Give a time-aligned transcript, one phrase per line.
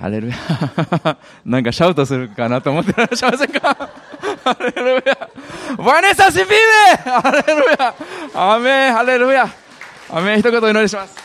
[0.00, 0.36] ハレルヤ。
[1.44, 3.74] なんかシャウトするかなと思ってらっしゃいませんか
[4.42, 5.28] ハレルヤ。
[5.76, 6.56] バネサシピーネ
[7.10, 7.94] ハレルヤ。
[8.34, 9.46] アメン、ハレルヤ。
[10.08, 11.18] アメン、一言お祈りします。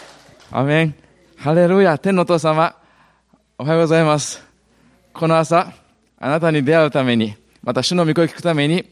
[0.52, 0.96] アメン。
[1.38, 1.98] ハレルヤ。
[1.98, 2.76] 天のお父様、
[3.58, 4.44] おはようございます。
[5.14, 5.72] この朝、
[6.20, 7.34] あなたに出会うために、
[7.64, 8.86] また主の御声を聞くために、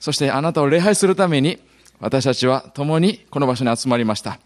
[0.00, 1.60] そしてあなたを礼拝するために、
[2.00, 4.40] 私たちは共にこの場所に集まりました。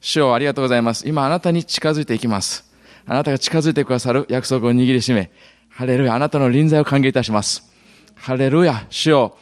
[0.00, 1.06] 主をありがとうございます。
[1.06, 2.71] 今あなたに近づいていきます。
[3.06, 5.30] あなたが近づいてくださる約束を握りしめ、
[5.68, 7.70] ハレルヤ、あなたの臨在を歓迎いたします。
[8.14, 9.36] ハレルヤ、主よ、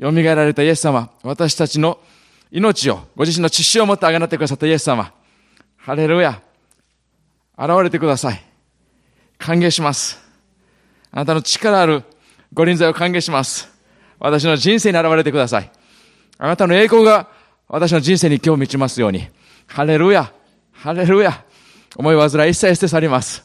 [0.00, 1.98] 蘇られたイエス様、私たちの
[2.50, 5.12] 命を、ご自身の知識を持ってあがなってくださったイエス様、
[5.76, 6.40] ハレルヤ、
[7.58, 8.42] 現れてください。
[9.38, 10.18] 歓迎します。
[11.10, 12.02] あなたの力ある
[12.52, 13.68] ご臨在を歓迎します。
[14.18, 15.70] 私の人生に現れてください。
[16.38, 17.28] あなたの栄光が
[17.68, 19.28] 私の人生に今日満ちますように。
[19.66, 20.32] ハレルヤ、
[20.72, 21.44] ハレルヤ。
[21.96, 23.44] 思い煩い一切捨て去ります。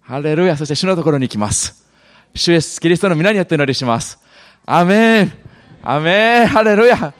[0.00, 1.86] ハレルヤ、そして主のところに行きます。
[2.34, 4.18] 主イエス、キリストの皆によって祈りします。
[4.66, 5.32] アメン
[5.82, 7.14] アメンハレルヤ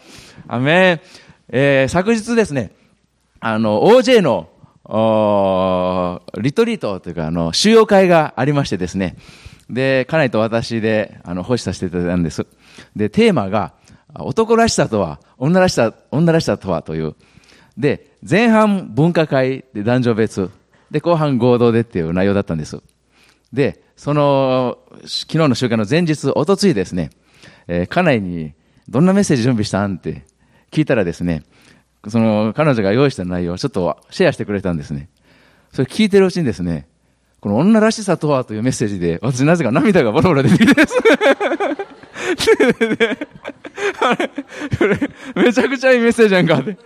[0.46, 1.00] アメン
[1.52, 2.70] えー、昨日ですね、
[3.40, 4.50] あの、OJ の、
[6.40, 9.16] リトリートというか、あの、収容会がありましてですね、
[9.68, 12.46] で、家内と私で、あの、保守させていただいたんです。
[12.94, 13.72] で、テーマが、
[14.14, 17.16] 男らしさとは、女らしさ、女らしさとはという、
[17.76, 20.50] で、前半分科会で男女別、
[20.90, 22.82] で、後半合同でっていう内容だったんです。
[23.52, 27.10] で、その、昨日の集会の前日、おとついですね、
[27.68, 28.54] えー、家内に、
[28.88, 30.24] どんなメッセージ準備したんって
[30.70, 31.44] 聞いたらですね、
[32.08, 35.08] その、彼女が用意した内容をちょっとシェアしてくれたんですね。
[35.72, 36.88] それ聞いてるうちにですね、
[37.40, 40.94] この女らしさとはというメッセージで、私なぜか涙がボロボロ出てきてです。
[45.34, 46.76] めちゃくちゃいいメッセージやんかって。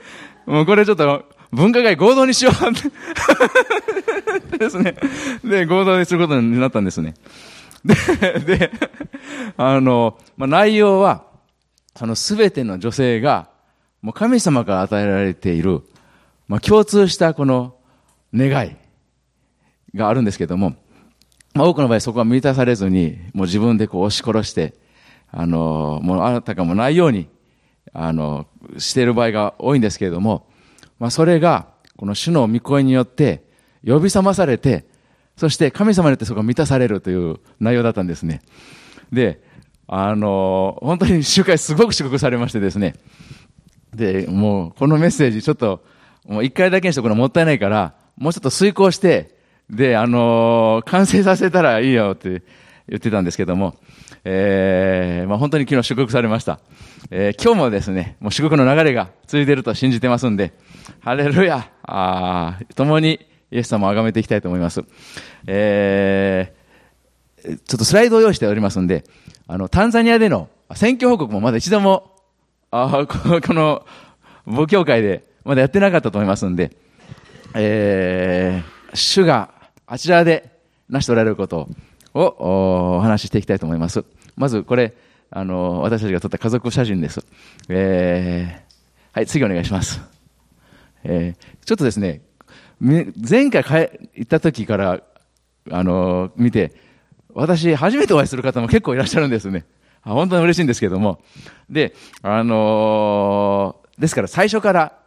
[0.46, 2.54] もうこれちょっと文化会合同にしよう
[4.58, 4.96] ですね。
[5.44, 7.14] で、合同にすることになったんですね。
[7.84, 7.94] で、
[8.40, 8.72] で、
[9.56, 11.24] あの、まあ、内容は、
[11.96, 13.48] そのすべての女性が、
[14.02, 15.82] もう神様から与えられている、
[16.48, 17.76] まあ、共通したこの
[18.34, 18.76] 願い
[19.94, 20.74] があるんですけども、
[21.54, 24.74] まあ、多くの場合そこは満たされずに、もう自分でこう押し殺して、
[25.30, 27.28] あの、もうあなたかもないように、
[27.92, 28.46] あの、
[28.78, 30.46] している場合が多いんですけれども、
[30.98, 33.44] まあ、それが、この主の御声によって、
[33.86, 34.84] 呼び覚まされて、
[35.36, 38.40] そして神様によってそこが満たされるという内容だったんですね。
[39.12, 39.42] で、
[39.86, 42.94] あの、本当に集会すごく祝福されましてですね。
[43.94, 45.84] で、もう、このメッセージちょっと、
[46.26, 49.34] もう一回だけにしておくのもったいないから、もうちょっと遂行して、
[49.68, 52.42] で、あの完成させたらいいよって
[52.88, 53.76] 言ってたんですけども、
[54.24, 56.60] えー、まあ本当に昨日祝福されました。
[57.10, 60.52] えー、今日もですね、もう祝福の流れが続いていると信じてますんで、
[61.00, 64.84] ハレルヤあ共にイエス様を崇めていきたいと思います。
[65.46, 69.04] えー、ちょっとスライドを用意しておりますんで、
[69.46, 72.16] あの、タンザニアでの選挙報告もまだ一度も、
[72.70, 73.86] あこの、
[74.46, 76.76] 母教会でまだやってなかったと思いますんで、
[77.54, 79.50] えー、主が
[79.86, 80.50] あちらで
[80.88, 81.68] 成し遂げられることを
[82.14, 84.04] をお話ししていきたいと思います。
[84.36, 84.94] まずこれ、
[85.30, 87.24] あの、私たちが撮った家族写真です。
[87.68, 90.00] えー、はい、次お願いします。
[91.02, 92.22] えー、ちょっとですね、
[92.80, 93.64] 前回
[94.14, 95.02] 行った時から、
[95.70, 96.72] あの、見て、
[97.34, 99.64] 私、初めてお会いする方も結構いらっしゃるんですね。
[100.02, 101.20] 本当に嬉しいんですけども。
[101.68, 104.98] で、あのー、ですから最初から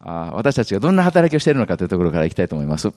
[0.00, 2.92] あ、私たちがどんな働きをしているのかというところからいきたいと思います。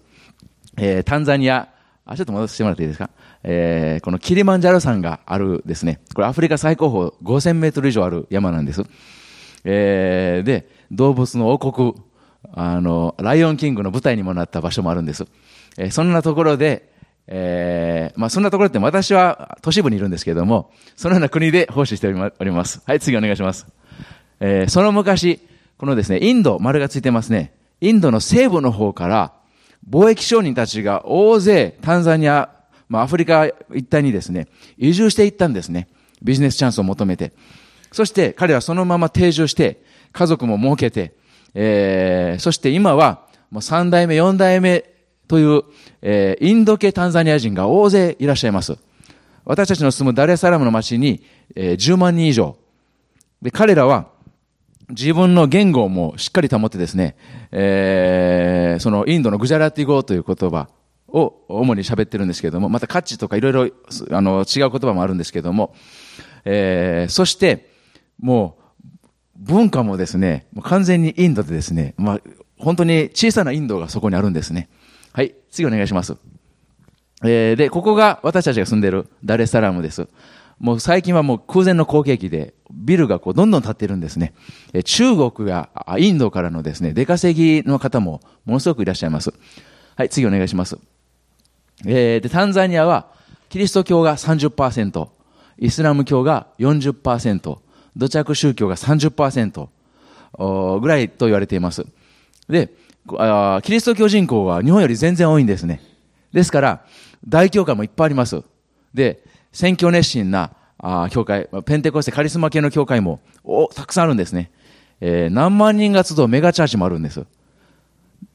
[0.77, 1.69] えー、タンザニア、
[2.11, 3.09] あ、ちょっと戻してもらっていいですか？
[3.43, 6.01] えー、このキリマンジャロ山があるですね。
[6.13, 8.83] これアフリカ最高峰5000メートル以上ある山なんです。
[9.63, 11.95] えー、で、動物の王国、
[12.53, 15.25] あの、ライオンキングの舞台にもなった場所もあるんです。
[15.77, 16.91] えー、そんなところで、
[17.27, 22.81] えー、まあそんなところって私は都市部にいるんですけれども、そのような国で奉仕しております。
[22.85, 23.67] はい、次お願いします。
[24.41, 25.39] えー、その昔、
[25.77, 27.53] このですね、インド、丸がついてますね。
[27.79, 29.33] インドの西部の方から、
[29.89, 32.49] 貿易商人たちが大勢タンザニア、
[32.87, 34.47] まあ、アフリカ一帯にですね、
[34.77, 35.87] 移住していったんですね。
[36.21, 37.33] ビジネスチャンスを求めて。
[37.91, 39.83] そして彼はそのまま定住して、
[40.13, 41.13] 家族も設けて、
[41.53, 44.85] えー、そして今は、もう3代目、4代目
[45.27, 45.63] という、
[46.01, 48.77] えー、インド系タンザニア人が大勢いらっしゃいます。
[49.45, 51.23] 私たちの住むダレサラムの町に、
[51.55, 52.57] えー、10万人以上。
[53.41, 54.10] で、彼らは、
[54.91, 57.15] 自分の言語もしっかり保ってですね、
[57.51, 60.69] えー、そのインドのグジャラティ語という言葉
[61.07, 63.69] を主に喋ってるんですけれども、また価値とかいろいろ
[64.11, 65.73] あの違う言葉もあるんですけれども、
[66.45, 67.69] えー、そして
[68.19, 68.81] もう
[69.37, 72.21] 文化もですね、もう完全にインドでですね、まあ
[72.57, 74.69] 本当に小さなインドがそこにあるんですね。
[75.13, 76.15] はい、次お願いします。
[77.23, 80.07] えー、で、ここが私たちが住んでるダレサラムです。
[80.61, 84.33] もう最近はもう空前の好景気で、ビルがこうどんどん建ってるんですね。
[84.85, 89.33] 中国やインドからのですね、出稼ぎの方もものすごくいらっしゃいます。
[89.95, 90.77] はい、次お願いします。
[91.83, 93.07] えー、で、タンザニアは、
[93.49, 95.09] キリスト教が30%、
[95.57, 97.57] イスラム教が40%、
[97.97, 99.67] 土着宗教が30%
[100.79, 101.87] ぐらいと言われています。
[102.47, 102.69] で、
[103.63, 105.81] キリスト教人口は日本より全然多いんですね。
[106.31, 106.85] ですから、
[107.27, 108.43] 大教会もいっぱいあります。
[108.93, 109.20] で、
[109.51, 114.51] 選挙熱心なあ教会、ペンテコステカリスマ系の教会もおたくさんあるんですね。
[114.99, 117.25] えー、何万人が集うメガチャーチもあるんです。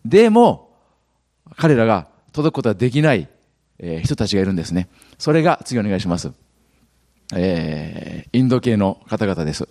[0.04, 0.70] でも、
[1.56, 3.28] 彼らが届くことができない、
[3.78, 4.88] えー、人たちがいるんですね。
[5.18, 6.32] それが、次お願いします。
[7.34, 9.68] えー、インド系の方々です。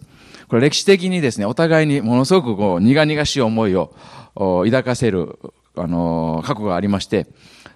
[0.47, 3.93] これ歴史的にですね、お互いにものすごくこう、苦々しい思いを
[4.35, 5.39] 抱かせる、
[5.77, 7.27] あの過去がありまして、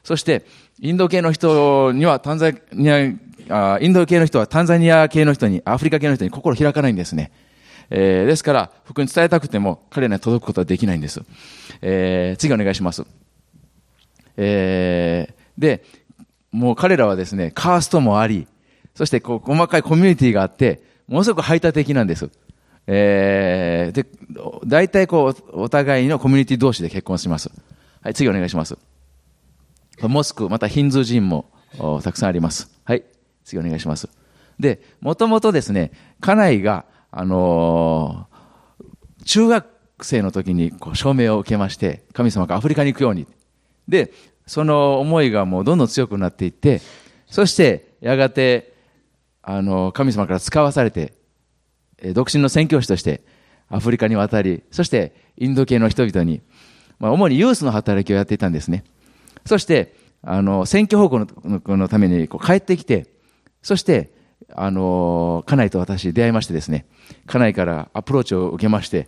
[0.04, 0.45] そして、
[0.81, 3.12] インド系の人にはタンザニア、
[3.50, 7.31] あインド系の人はタンザニア系の人に、アフリカ系の人に心開かないんですね。
[7.90, 11.22] えー、ですから、福音伝えたくても彼らに届くことはできないんです。
[11.81, 13.06] えー、次お願いします。
[14.38, 15.84] えー、で、
[16.51, 18.48] もう彼らはですね、カーストもあり、
[18.96, 22.30] そしてこう細かいコミュニティがあって、ものすごく排他的なんです。
[22.86, 24.06] えー、で、
[24.66, 27.51] 大体こう、お互いのコミュニティ同士で結婚します。
[28.01, 28.78] はい、次お願いします。
[30.01, 31.51] モスク、またヒンズー人も
[32.04, 32.79] たくさんあります。
[33.50, 34.10] 次お願いします。
[34.60, 39.66] で、もともとですね、家内が、あのー、中学
[40.01, 43.28] 生の時にこう証明を受けまして、神様がアフリカに行くように。
[43.88, 44.12] で、
[44.46, 46.81] その思いがもうどんどん強くなっていって、
[47.28, 48.74] そしてやがて、
[49.42, 51.13] あの、神様から使わされて、
[52.13, 53.22] 独身の宣教師として
[53.69, 56.42] アフリカに渡り、そしてインド系の人々に、
[57.00, 58.84] まあ、主にユースの働きをやっていたんですね。
[59.46, 61.28] そして、あの、選挙方向の
[61.78, 63.07] のためにこう帰ってきて、
[63.62, 64.12] そして、
[64.54, 66.86] あの、家内と私出会いましてですね、
[67.28, 69.08] 家内からアプローチを受けまして、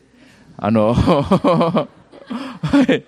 [0.58, 1.88] あの、 は
[2.84, 3.04] い、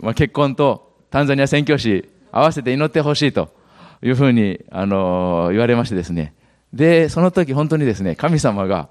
[0.00, 3.50] まあ、結婚とタンザニア宣教師合わせて祈ってほしいと
[4.02, 6.34] いうふうに、あの、言われましてですね、
[6.72, 8.88] で、その時本当にですね、神様が、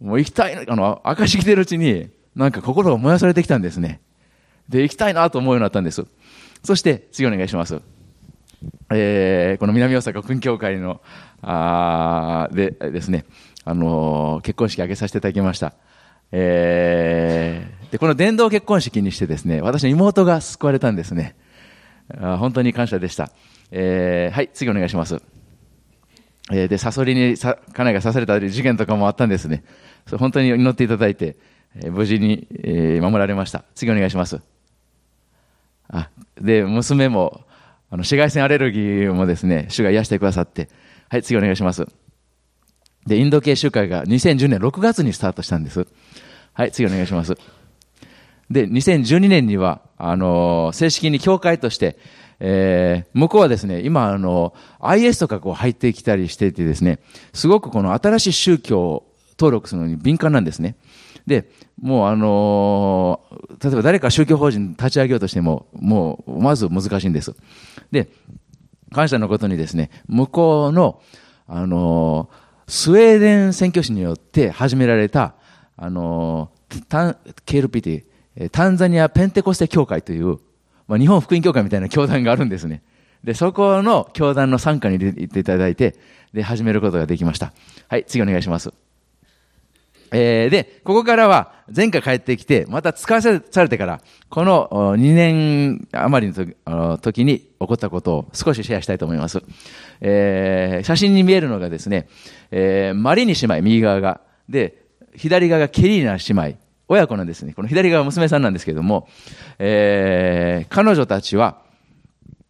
[0.00, 4.00] もう行きたい、あの、証し来てるうちに、なんか心が燃やされてきたんですね。
[4.68, 6.04] で、行きたいなと思うようになったんです。
[6.64, 7.80] そして、次お願いします。
[8.90, 11.00] えー、この南大阪訓教会の、
[11.42, 13.24] あでですね、
[13.64, 15.74] あのー、結婚式挙げさせていただきました。
[16.30, 21.36] えー、で、この伝道結婚式にしてですね、私の妹が救われたんですね。
[22.18, 23.30] あ本当に感謝でした。
[23.70, 25.22] えー、はい、次お願いします。
[26.50, 29.64] えー、で、サソリにさ家内が刺された事件とかもあったんですね。
[30.18, 31.36] 本当に祈っていただいて、
[31.76, 33.64] えー、無事に、えー、守られました。
[33.74, 34.40] 次お願いします。
[35.88, 36.08] あ、
[36.40, 37.44] で、娘も、
[37.92, 40.70] あの、紫外線アレルギーもですね、主が癒してくださって、
[41.10, 41.86] はい、次お願いします。
[43.06, 45.86] で、インド系集会が2010年6月にスタートしたんです。
[46.54, 47.34] はい、次お願いします。
[48.50, 51.98] で、2012年には、あの、正式に教会として、
[52.40, 56.98] えー、向こうはですね、今、あの、IS とかこう入ってきたりしていてですね、
[57.34, 60.76] すごくこの新しい宗教を登録するのに敏感なんですね。
[61.26, 61.50] で、
[61.82, 67.34] もうあのー、例えば誰か宗教法人立ち上げようとしても、もうまず難しいんです。
[67.90, 68.08] で、
[68.92, 71.02] 感謝のことにですね、向こうの、
[71.48, 75.34] あのー、スウェーデン宣教師によって始められた、
[75.76, 78.04] あのー、タ KLPT、
[78.52, 80.38] タンザニアペンテコステ教会という、
[80.86, 82.84] まあ、日本福音教会みたいな教団があるんですね。
[83.24, 85.96] で、そこの教団の参加に入れていただいて、
[86.32, 87.52] で、始めることができました。
[87.88, 88.72] はい、次お願いします。
[90.12, 96.34] えー、で、ここからは前回帰ってきて、また使わされてから、この2年余り
[96.66, 99.42] の時に起こったことを少しシェアしたいと思います。
[100.02, 102.08] えー、写真に見えるのがですね、
[102.50, 104.20] えー、マリニ姉妹、右側が。
[104.48, 104.84] で、
[105.16, 106.62] 左側がケリーナ姉妹。
[106.88, 107.54] 親子なんですね。
[107.54, 109.08] この左側は娘さんなんですけども、
[109.58, 111.62] えー、彼女たちは、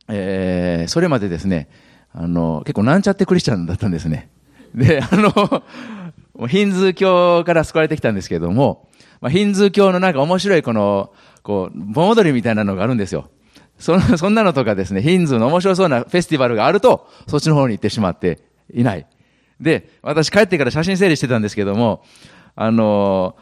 [0.08, 1.68] えー、それまでですね、
[2.12, 4.30] あの、結構なんちゃってクリスチャンだったんですね。
[4.74, 5.62] で、あの、
[6.48, 8.88] ヒンズー教から救われてきたんですけれども、
[9.20, 11.12] まあ、ヒンズー教のなんか面白いこの、
[11.42, 13.28] こう、盆踊りみたいなのがあるんですよ。
[13.78, 18.40] そ そんなのとかですね、ヒンズーの面白そうなフェスティバルがあると、そっちの方に行ってしまって
[18.72, 19.06] いない。
[19.60, 22.02] で、私帰ってから写真整理してたんですけども、
[22.54, 23.36] あの、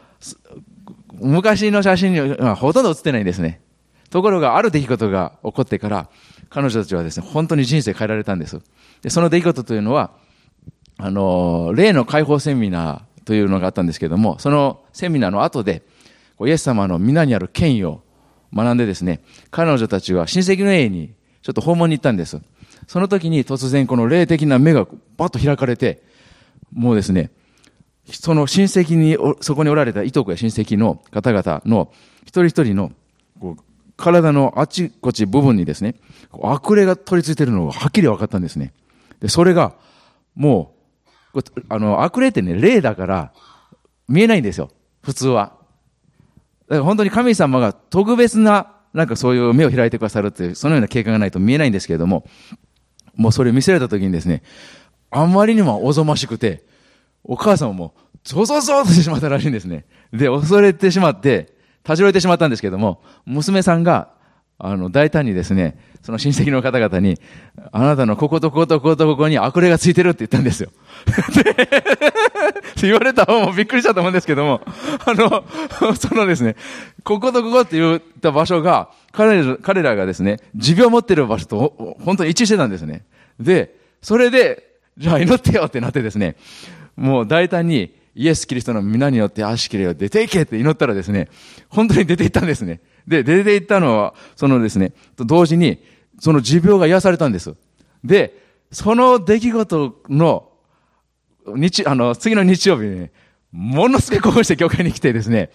[1.13, 3.61] 昔の写真にはほとんど写ってないんですね。
[4.09, 6.09] ところが、ある出来事が起こってから、
[6.49, 8.59] 彼女たちはですね、本当に人生変えられたんです。
[9.01, 10.11] で、その出来事というのは、
[11.03, 15.81] あの、例の解放セミナーというのがあったんですけども、そのセミナーの後で、
[16.39, 18.03] イエス様の皆にある権威を
[18.53, 22.39] 学んでですね、彼女たちは親戚の家にちょっと訪問に行ったんです。
[22.87, 24.85] その時に突然この霊的な目が
[25.17, 26.03] バッと開かれて、
[26.71, 27.31] もうですね、
[28.05, 31.91] その親戚に、そこにおられたいとこや親戚の方々の
[32.23, 32.91] 一人一人の
[33.39, 33.63] こう
[33.97, 35.95] 体のあちこち部分にですね、
[36.43, 38.73] 悪霊が取り付いてるのがはっきり分かったんですね。
[39.19, 39.73] で、それが、
[40.35, 40.80] もう、
[41.69, 43.33] あの、悪霊ってね、霊だから
[44.07, 44.69] 見えないんですよ。
[45.01, 45.53] 普通は。
[46.67, 52.25] だから本当に神様が特別な、なんかそういう目を開いてくださるっていう、そのような経過がないと見えないんですけれども、
[53.15, 54.43] もうそれを見せられた時にですね、
[55.09, 56.63] あまりにもおぞましくて、
[57.23, 59.85] お母さんもゾゾゾーとしてしまったらしいんですね。
[60.13, 64.13] で、恐れてしまって、立ち寄れてしまったんですけども、娘さんが、
[64.63, 67.19] あの、大胆にですね、その親戚の方々に、
[67.71, 70.69] あなたのこことこことこことここに悪霊がついてるって言ったんですよ。
[71.43, 71.67] で、
[72.83, 74.61] 言われた方もびっくりしたと思うんですけども、
[75.05, 75.43] あの、
[75.97, 76.55] そのですね、
[77.03, 83.03] こことここって言った場所が、彼ら彼らがですね、持病を持ってる場所と本当に一致してたんですね。
[83.39, 86.35] で、それで、じゃあ祈ってよってなってですね、
[86.95, 91.29] もう大胆にイエス・キリストの皆によって足切れを出ていけって祈ったらですね、
[91.69, 92.81] 本当に出ていったんですね。
[93.07, 95.83] で、出ていったのは、そのですね、と同時に、
[96.19, 97.55] その持病が癒されたんです。
[98.03, 98.37] で、
[98.71, 100.49] その出来事の、
[101.55, 103.11] 日、あの、次の日曜日に、ね、
[103.51, 105.51] ものすごい興奮して教会に来てですね、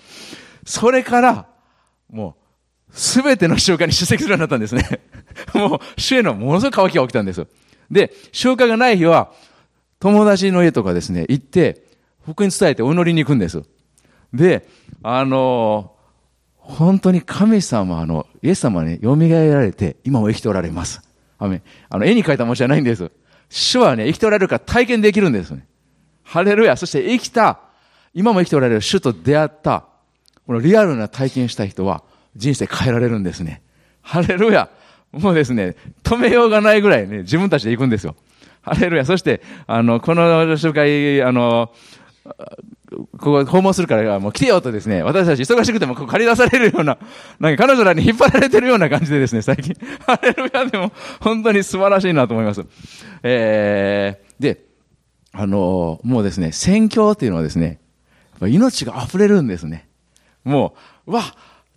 [0.64, 1.46] それから、
[2.10, 2.36] も
[2.90, 5.00] う、すべての集会に出席するようになったんですね。
[5.54, 7.46] もう、主へのものすごい渇きが起きたんです。
[7.90, 9.32] で、集会がない日は、
[9.98, 11.85] 友達の家とかですね、行って、
[12.26, 13.62] 福音伝えてお祈りに行くんです。
[14.32, 14.68] で、
[15.02, 15.92] あの、
[16.56, 21.00] 本当に神様の、イエス様に蘇られて、今も生きておられます。
[21.38, 23.10] あの、絵に描いたものじゃないんです。
[23.48, 25.66] 主はね、生きておられるから体験できるんですね。
[26.24, 26.76] ハレルヤ。
[26.76, 27.60] そして生きた、
[28.12, 29.84] 今も生きておられる主と出会った、
[30.46, 32.02] このリアルな体験した人は
[32.34, 33.62] 人生変えられるんですね。
[34.00, 34.68] ハレルヤ。
[35.12, 38.16] もうですね、止めようがないぐらいね、自分たちで行くんですよ。
[38.62, 39.04] ハレルヤ。
[39.04, 41.72] そして、あの、この集会、あの、
[42.26, 46.98] ここ訪問するからもう来てよとですね、私たち忙しくてもここ借り出されるような、
[47.40, 49.74] なんか彼女らに引っ張られてるような感じでですね、最近。
[50.06, 52.64] ハレルヤでも本当に素晴らしいなと思います。
[53.22, 54.64] えー、で、
[55.32, 57.80] あのもうですね、宣教っていうのはですね、
[58.40, 59.88] 命が溢れるんですね。
[60.44, 60.74] も
[61.06, 61.22] う、わ、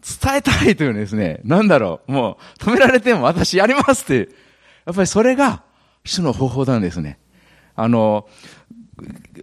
[0.02, 4.30] 伝えたいというですね、なんだろう、もう止められても私やりますっていう、
[4.86, 5.64] やっぱりそれが
[6.06, 7.20] 主の方法なんですね。
[7.76, 8.28] あの、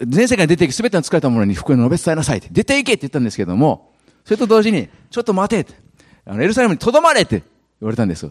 [0.06, 2.48] 全世界に出ていき、すべての疲れた者に福音を述べ伝えなさいって。
[2.50, 3.92] 出ていけって言ったんですけども、
[4.25, 5.75] それと同時に、ちょっと待てって。
[6.25, 7.42] あの、エルサレムに留まれって
[7.80, 8.30] 言われたんです。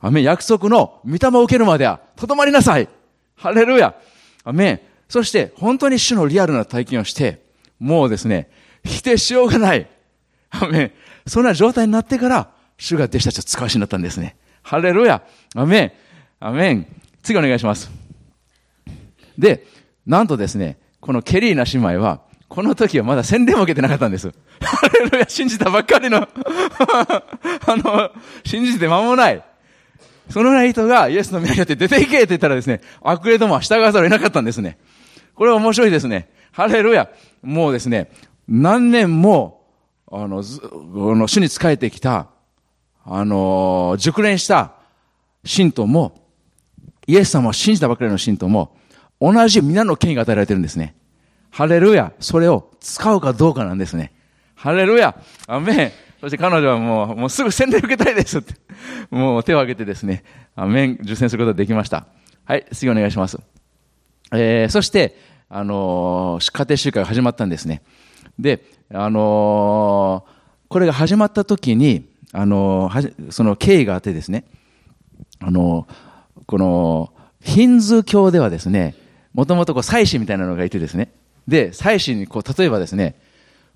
[0.00, 2.88] アメン、約束の御霊を受けるまでは、留まりなさい。
[3.36, 3.94] ハレルヤ。
[4.44, 4.80] アメン。
[5.08, 7.42] そして、本当に主のリアルな体験をして、
[7.78, 8.50] もうですね、
[8.84, 9.88] 否定しようがない。
[10.50, 10.92] アメン。
[11.26, 14.36] そんな状態になってから、主が弟子たちを使わしになったんですね。
[14.62, 15.22] ハレルヤ。
[15.54, 15.92] アメン。
[16.40, 16.86] アメン。
[17.22, 17.90] 次お願いします。
[19.36, 19.66] で、
[20.08, 24.32] なんとですね、このケリーナ姉妹は、この時はまだ洗礼も受けてなかったんです。
[24.60, 26.26] ハレルヤ、信じたばっかりの あ
[27.68, 28.10] の、
[28.42, 29.44] 信じて間もない。
[30.30, 34.78] そのような人がイエスの皆によって出ていけって言ったらですね、悪霊どもは従わざるを得なかったんですね。
[35.34, 36.30] これは面白いですね。
[36.52, 37.10] ハレルヤ。
[37.42, 38.10] もうですね、
[38.48, 39.66] 何年も、
[40.10, 42.28] あの、この主に仕えてきた、
[43.04, 44.72] あの、熟練した
[45.44, 46.14] 信徒も、
[47.06, 48.74] イエス様を信じたばかりの信徒も、
[49.20, 50.94] 同じ皆の権威が与えられてるんですね。
[51.50, 52.12] ハレルヤ。
[52.20, 54.12] それを使うかどうかなんですね。
[54.54, 55.20] ハレルヤ。
[55.46, 55.92] アメン。
[56.20, 58.54] そして彼女はもう、もうすぐ洗礼受けたいですって。
[59.10, 60.24] もう手を挙げてですね、
[60.56, 62.06] アメン、受洗することができました。
[62.44, 63.38] はい、次お願いします。
[64.32, 65.16] えー、そして、
[65.48, 67.82] あのー、家庭集会が始まったんですね。
[68.38, 70.32] で、あのー、
[70.68, 74.44] これが始まった時に、あのー、その経緯があってですね、
[75.40, 75.86] あの
[76.46, 78.94] この、ヒンズー教ではですね、
[79.38, 81.12] もともとこう祭司みたいなのがいてですね。
[81.46, 83.14] で、祭司にこう、例えばですね、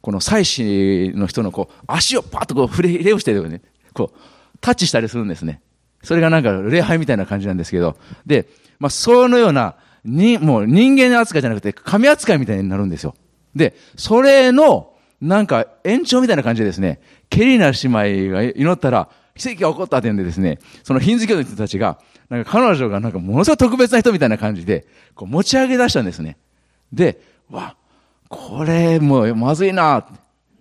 [0.00, 3.62] この祭司の人のこう、足をパッとこう、触れ、触れをしてね、
[3.94, 4.18] こう、
[4.60, 5.60] タッチしたりするんですね。
[6.02, 7.96] それがなんか礼拝みたいな感じなんですけど。
[8.26, 8.48] で、
[8.80, 13.14] まあ、そのような、に、もう人間扱いじゃなくて、神扱いみたいになるんですよ。
[13.54, 17.00] で、それの、なんか延長みたいな感じでですね、
[17.30, 21.98] ケリーナ姉妹が祈ったら、奇跡が起こったっていうんでですね、そのヒンズ教の人たちが、
[22.28, 26.36] なんか彼女がなんかものすごい特別な人みたいな感じで、こう持ち上げ出したんですね。
[26.92, 27.20] で、
[27.50, 27.76] わ、
[28.28, 30.06] これもうまずいな。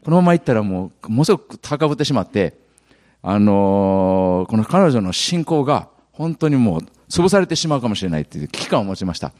[0.03, 2.57] このまま行ったらもう、ものすごく高ぶってしまって、
[3.21, 9.31] あのー、この彼女の信仰が本当にもう潰されてしまうかもしれないっていう危機感を持ちました。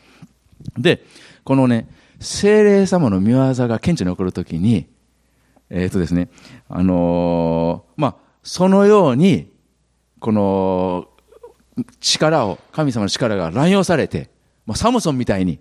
[0.77, 1.03] で、
[1.43, 1.87] このね、
[2.19, 4.87] 精霊様の見業が顕著に起こるときに、
[5.71, 6.29] えっ、ー、とですね、
[6.69, 9.51] あのー、まあ、そのように、
[10.19, 11.07] この、
[11.99, 14.29] 力を、神様の力が乱用されて、
[14.65, 15.59] もうサムソンみたいに、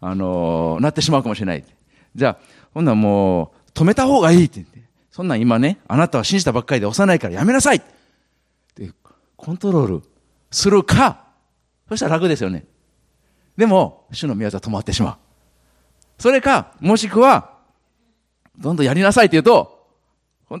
[0.00, 1.64] あのー、なってしまうかもしれない。
[2.14, 2.38] じゃあ、
[2.74, 4.76] ほんならもう、止めた方がいいって言って。
[5.10, 7.82] そんなん今ね、あなたは信じたばっかりで幼いからやめなさいっ
[8.74, 8.90] て
[9.36, 10.02] コントロール
[10.50, 11.24] するか、
[11.88, 12.66] そしたら楽ですよね。
[13.56, 15.16] でも、主の宮座止まってしまう。
[16.18, 17.56] それか、もしくは、
[18.58, 19.75] どんどんやりなさいって言うと、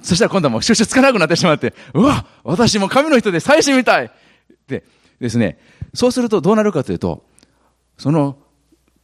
[0.02, 4.10] そしたら今度はもう収集つかなくなってしまって、うわ私も神の人で最新みたいっ
[4.66, 4.84] て
[5.20, 5.58] ですね、
[5.94, 7.24] そうするとどうなるかというと、
[7.96, 8.38] その、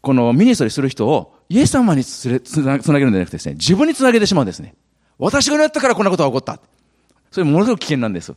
[0.01, 2.27] このミニストリーする人をイエス様につ
[2.61, 4.75] なげるんじゃなくてですね、自分につなげてしまうんですね。
[5.19, 6.61] 私がやったからこんなことが起こった。
[7.31, 8.35] それものすごく危険なんです。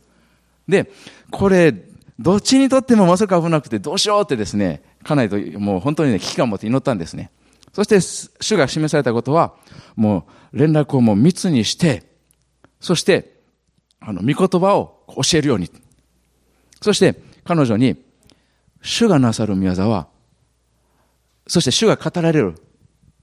[0.68, 0.90] で、
[1.30, 1.74] これ、
[2.18, 7.30] どっちにとってもまさか危なくてどうしようってですね、かなりともう本当にね、危機感を持って祈ったんですね。
[7.72, 9.54] そして、主が示されたことは、
[9.96, 12.04] もう連絡をもう密にして、
[12.86, 13.40] そして、
[13.98, 15.68] あの、御言葉を教えるように。
[16.80, 17.96] そして、彼女に、
[18.80, 20.06] 主がなさる宮沢は、
[21.48, 22.54] そして主が語られる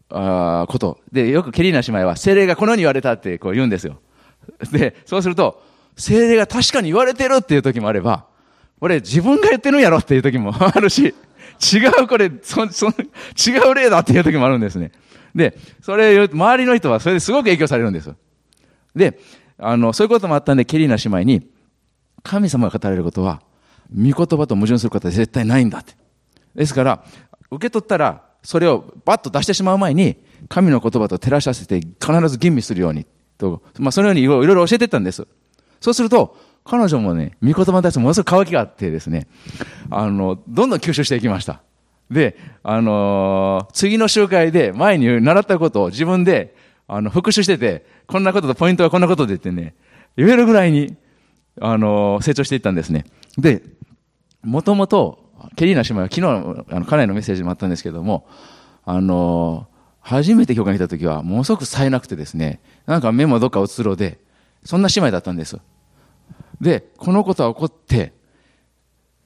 [0.09, 0.99] あこと。
[1.13, 4.01] で、よくケリーナ姉妹は、精霊がこのように言われたってこう言うんですよ。
[4.73, 5.63] で、そうすると、
[5.95, 8.25] 精霊が確かに言われてるっていう時もあれば、
[8.81, 11.03] これ自分が言ってるんやろっていう時も あるし、
[11.73, 12.91] 違うこれ、そ、そ、違
[13.71, 14.91] う例だっていう時もあるんですね。
[15.33, 18.13] で、それ、周りの人はそれですごく影響されるんです。
[18.95, 19.19] で、
[19.57, 21.49] あの、そういうこともあったんで、ケリーナ姉妹に、
[22.23, 23.41] 神様が語られることは、
[23.95, 25.93] 御言葉と矛盾することは絶対ないんだって。
[26.55, 27.03] ですから、
[27.51, 30.17] 受け取ったら、それをバッと出してしまう前に、
[30.49, 33.05] 神の言葉と照らし合わせて必ず吟味するように、
[33.37, 35.27] と、まあ、そのようにいろいろ教えてったんです。
[35.79, 39.27] そうすると、彼女もね、御言葉に対してものすごく乾きがあってですね、
[39.89, 41.61] あの、どんどん吸収していきました。
[42.09, 46.55] で、あのー、次の集会で前に習ったことを自分で、
[46.87, 49.75] あの、復習してて、こんなこととポイントはこんなことでってね、
[50.17, 50.95] 言えるぐらいに、
[51.61, 53.05] あの、成長していったんですね。
[53.37, 53.63] で、
[54.43, 55.23] もともと、
[55.55, 58.27] ケリーナ姉妹は昨日、あの、家内のメッセージもあったんですけども、
[58.85, 59.67] あの、
[59.99, 64.19] 初めて教会に来た時は、ものすごく冴えなくてですね、なんか目もどっかうつろで、
[64.65, 65.59] そんな姉妹だったんです。
[66.59, 68.13] で、このことが起こって、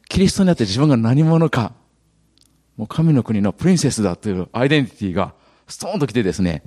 [0.09, 1.73] キリストにあって自分が何者か、
[2.77, 5.33] もう神の国のプリンセスだというアイデンティティが
[5.67, 6.63] ストーンと来てですね、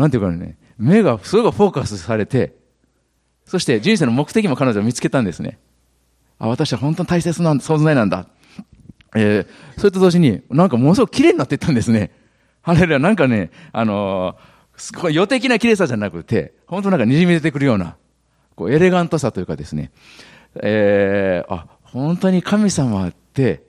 [0.00, 2.54] なんていうかね、目がすごくフォーカスされて、
[3.44, 5.58] そして人生の目的も彼女を見つけたんですね。
[6.38, 8.26] あ、私は本当に大切な存在なんだ。
[9.14, 12.12] えー、それと同時に、なんかものすごく綺麗になっていったんですね。
[12.62, 17.96] ハレルヤ、なんかね、あのー、すごい予的な綺麗さじゃなくて、本当なんか滲み出てくるような、
[18.54, 19.90] こうエレガントさというかですね、
[20.62, 23.64] えー、あ、本当に神様って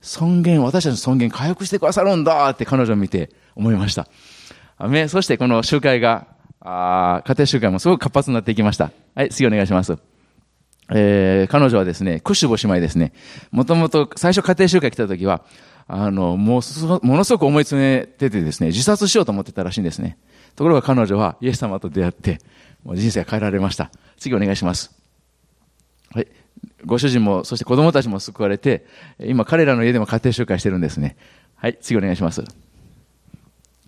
[0.00, 4.06] 尊厳、私たちの尊厳回復してくださるんだって彼女を見て思いました。
[5.08, 6.26] そしてこの集会が、
[6.60, 8.90] あ家庭集会もすごく活発になっていきました。
[9.14, 9.96] はい、次お願いします。
[10.90, 13.12] えー、彼女はですね、クッシュボ姉妹ですね。
[13.50, 15.42] もともと最初家庭集会来た時は、
[15.88, 20.18] あの、もう、ものすごく思い詰めててですね、自殺しようと思ってたらしいんですね。
[20.56, 22.38] ところが彼女はイエス様と出会って、
[22.84, 23.90] もう人生変えられました。
[24.18, 24.92] 次お願いします。
[26.12, 26.28] はい。
[26.84, 28.86] ご主人も、そして子供たちも救われて、
[29.20, 31.16] 今彼らの家でも家庭集会してるんですね。
[31.54, 32.44] はい、次お願いします。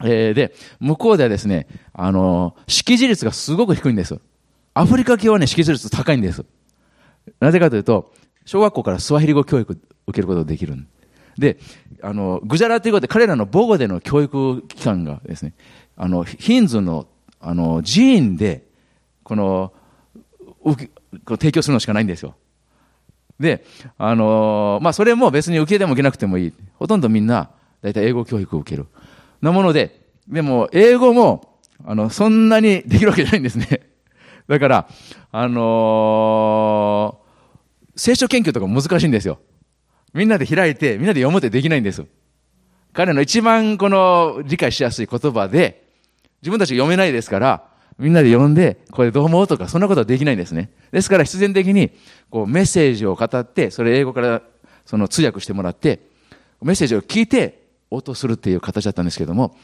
[0.05, 4.19] えー、で、向こうではですね、あの、識字率がすごく低いんです。
[4.75, 6.45] アフリカ系はね、識字率高いんです。
[7.41, 8.13] なぜかというと、
[8.45, 9.81] 小学校からスワヒリ語教育受
[10.13, 10.77] けることができる。
[11.37, 11.59] で、
[12.03, 15.55] あの、グジャラということで彼らの母語での教育機関がですね、
[15.97, 17.07] あの、ヒンズの、
[17.41, 18.65] あの、寺院で、
[19.23, 19.73] この、
[21.39, 22.35] 提供するのしかないんですよ。
[23.41, 23.65] で、
[23.99, 26.53] あのまあ、それも別に受けても受けなくてもいい。
[26.75, 27.51] ほとんどみんな、
[27.83, 28.87] だいたい英語教育を受ける。
[29.41, 33.81] なもので、でも、英語も、あの、そんなに できるわけじゃないんですね。
[34.49, 34.89] だから、
[35.31, 39.39] あのー、聖書研究とか難しいんですよ。
[40.15, 42.05] みんなで開いて、みんなで読むってできないんです。
[42.93, 45.85] 彼の一番この理解しやすい言葉で、
[46.43, 47.65] 自分たちが読めないですから、
[47.99, 50.71] みんなで読んで、これどう思うとか、そんなことはできないんですね。
[50.93, 51.91] ですから必然的に、
[52.31, 54.43] こうメッセージを語って、それ英語から
[54.87, 56.01] その通訳してもらって、
[56.63, 59.57] メッセージを聞いて応答するっていう形だったんですけども、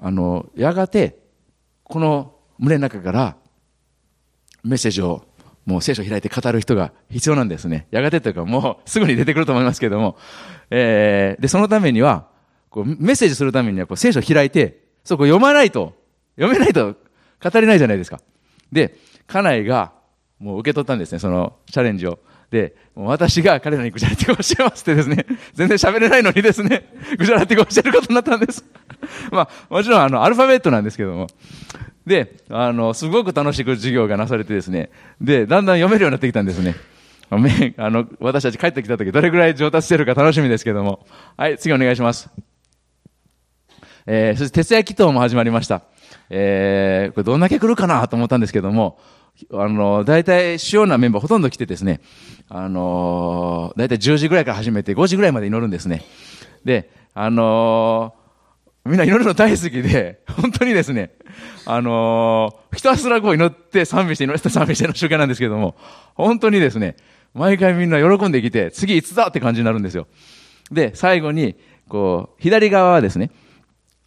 [0.00, 1.18] あの、やがて、
[1.84, 3.36] この胸の中から
[4.62, 5.24] メッセージを
[5.66, 7.86] もう聖書を開いて語る人が必要なんですね。
[7.90, 10.16] やがてというかもうすぐに出てくると思いますけども、
[10.70, 12.28] えー、で、そのためには、
[12.70, 15.94] こうメッセージするためにはこう聖書を開いて、そこ読まないと、
[16.36, 16.96] 読めないと
[17.42, 18.20] 語れないじゃないですか。
[18.72, 19.92] で、家内が
[20.38, 22.18] もう受け取ったんですね、そのチャレンジを。
[22.52, 26.86] で、私が彼らにグジャラティ語を教えますってですね、 全然喋れないのにですね、
[27.18, 28.62] グジャラティ語を教えることになったんです。
[29.32, 31.28] まあ、もちろんあの、アルファベットなんですけども。
[32.06, 36.76] で、あの、すごく楽しく授業がなされてですね、で、だんだん読めるようになってきたんですね。
[37.78, 41.06] あの、私たち帰ってきた時どれぐらい上達してるか楽しみですけども。
[41.38, 42.28] はい、次お願いします。
[44.04, 45.84] えー、そして徹夜祈祷も始まりました。
[46.30, 48.98] えー、これどんだけ来るかなと思ったんですけども、
[49.52, 52.00] あの、大体主要なメンバーほとんど来てですね、
[52.48, 56.02] あの、大体10時ぐらいから始めて5時ぐらいまで祈るんですね。
[56.64, 58.14] で、あの
[58.84, 61.12] みんな祈るの大好きで、 本当にですね、
[61.66, 65.76] あのひたすらこう祈って賛美して祈って賛美しての集会なんですけども、
[66.14, 66.96] 本当にですね、
[67.34, 70.06] 毎回みんな喜んできて、次いつだって感じになるんですよ。
[70.70, 71.54] で、最後に、
[71.88, 73.30] こう、左側はですね、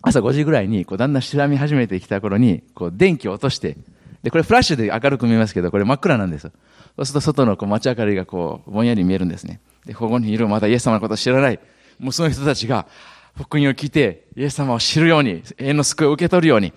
[0.05, 3.75] 朝5時ぐらいに、こう、だんだん白み始めてきた頃に、こう、電気を落として、
[4.21, 6.51] で、これフラッシュで明るく見えますけど、これ真っ暗なんです。
[6.95, 9.59] そうすると外のこう街明かりがこう、ぼんやり見えるんですね。
[9.85, 11.59] で、ここにいるまだイエス様のことを知らない、
[11.99, 12.87] もうその人たちが、
[13.35, 16.71] 福音を聞いて、イエス様を知るように、永遠の救いを受け取るように、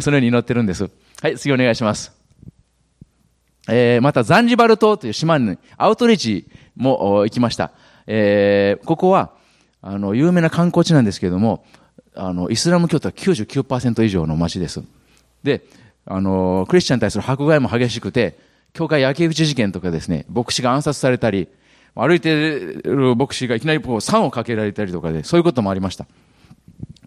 [0.00, 0.90] そのように祈ってるんです。
[1.22, 2.12] はい、次お願いします。
[3.68, 7.72] えー、また、ザンジバル島という島にアウトリーチも行きました。
[8.06, 9.32] えー、ここは、
[9.80, 11.64] あの、有名な観光地なんですけども、
[12.16, 14.82] あの、イスラム教徒は99%以上の町です。
[15.42, 15.62] で、
[16.04, 18.38] あの、クリスチャンに対する迫害も激しくて、
[18.72, 21.48] 教会焼き討ち事件とかですね、牧師が暗殺されたり、
[21.94, 22.34] 歩いて
[22.84, 26.06] る牧師がいきなりこう酸をかけられたりとかで、そういうこともありました。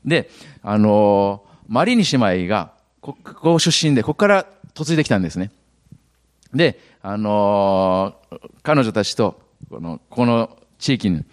[0.04, 0.30] で、
[0.64, 4.46] あの、マリニ姉妹が、ここ出身で、ここから
[4.78, 5.52] 嫁いできたんですね。
[6.54, 8.16] で、あの
[8.64, 11.24] 彼女たちと、この、この地域に、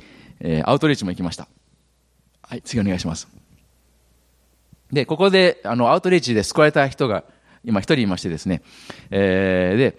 [0.40, 1.48] えー、アウトリーチも行きました。
[2.42, 3.35] はい、次お願いします。
[4.92, 7.24] で、ここで、あの、アウトリーチで救われた人が、
[7.64, 8.62] 今一人いましてですね、
[9.10, 9.98] えー、で、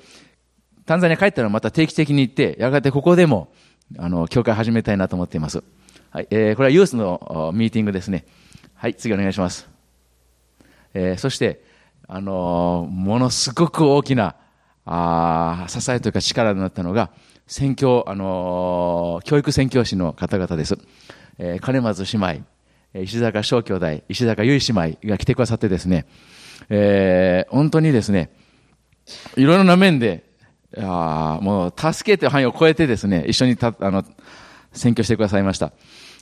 [0.85, 3.51] タンザニア帰ったらまた定期的に行って、やがてここでも、
[3.97, 5.63] あの、教会始めたいなと思っています。
[6.09, 8.25] はい、えー、これはユースのミーティングですね。
[8.75, 9.67] はい、次お願いします。
[10.93, 11.61] えー、そして、
[12.07, 14.35] あのー、ものすごく大きな、
[14.85, 17.11] あ支えというか力になったのが、
[17.45, 20.77] 宣教、あのー、教育宣教師の方々です。
[21.37, 22.45] えー、金松姉妹、
[23.03, 26.05] 石坂小兄弟、石坂由衣姉妹が来てくださってですね、
[26.69, 28.31] えー、本当にですね、
[29.35, 30.25] いろいろな面で、
[30.77, 34.03] あもう助けという範囲を超えてですね、一緒にた、あの、
[34.73, 35.71] 選挙してくださいました。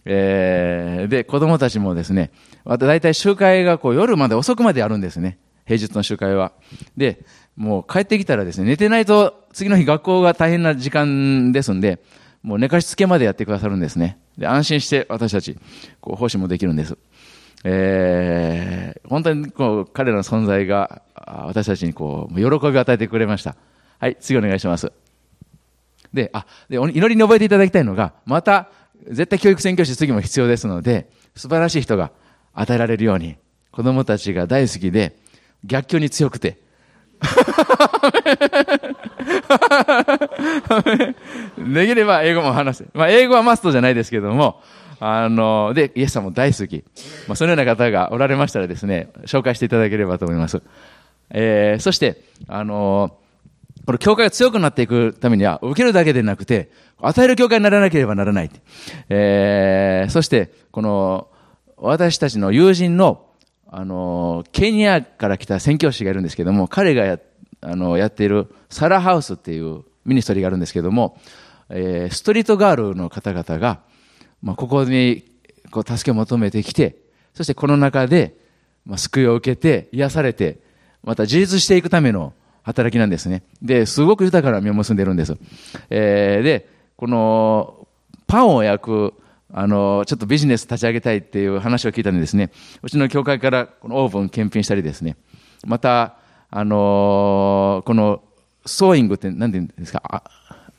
[0.05, 2.31] えー、で、子供たちもですね、
[2.63, 5.39] また大体集会がこう夜まで遅くまであるんですね。
[5.65, 6.51] 平日の集会は。
[6.95, 12.03] で、もう帰ってきたらですね、寝てないと次の日学校が大変な時間ですんで、
[12.43, 14.19] もう寝かしつけまでやってくださるんですね。
[14.37, 15.57] で、安心して私たち、
[16.01, 16.97] こう、奉仕もできるんです。
[17.63, 23.55] えー、本当にこう、彼らの存在が、私たちにこう、喜びを与えてくれました。
[23.99, 24.91] はい、次お願いします。
[26.13, 28.69] で、あ、で、祈りに覚えていただきたいのが、また、
[29.07, 32.11] 絶対教育宣教師次も必要ですので、素晴らしい人が
[32.53, 33.37] 与えられるように、
[33.71, 35.17] 子供たちが大好きで、
[35.63, 36.59] 逆境に強くて、
[41.73, 42.85] できれば英語も話せ。
[42.93, 44.61] まあ、英語はマストじゃないですけども、
[44.99, 46.83] あの、で、イエスさんも大好き。
[47.27, 50.61] まあ、そのような方がおられましたらですね、紹介していただければと思います。
[51.31, 53.17] えー、そして、あの、
[53.85, 58.49] この教会が強くなっていくためには、受けるだけでなくて、与える教会にならなければならない。
[59.09, 61.27] えー、そして、この、
[61.77, 63.25] 私たちの友人の、
[63.77, 67.19] あの、ケニアから来た宣教師がいるんですけども、彼がや、
[67.59, 71.19] あの、やっているサラハウスっていうミニストリーがあるんですけども、
[71.67, 73.81] えー、ストリートガールの方々が、
[74.41, 75.25] まあ、ここに、
[75.71, 76.95] こう、助けを求めてきて、
[77.33, 78.37] そしてこの中で、
[78.85, 80.59] まあ、救いを受けて、癒されて、
[81.03, 82.31] また自立していくための
[82.63, 83.43] 働きなんですね。
[83.61, 85.35] で、すごく豊かな実を結んでるんです。
[85.89, 87.89] えー、で、この、
[88.25, 89.13] パンを焼く、
[89.57, 92.51] あの、ちょっとビジネス立ち上げたいっていう話を聞いたんでですね、
[92.83, 95.15] うちの教会からこのオーブン検品したりですね、
[95.65, 96.17] また、
[96.51, 98.21] あのこの、
[98.65, 100.23] ソーイングって何て言うんですか、あ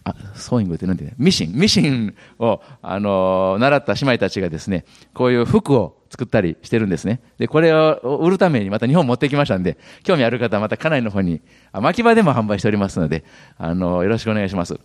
[0.05, 4.85] あソーイングって何て言うミシン、ミシンを、あの習った姉妹たちがですね、
[5.15, 7.23] こういう服を作ったりしてるんですね。
[7.39, 11.41] で、これを売るためにまた日本持ってきましたんで、興味ある方はまた家内の方に、
[11.73, 13.25] あ巻き場でも販売しておりますので、
[13.57, 14.79] あの、よろしくお願いします。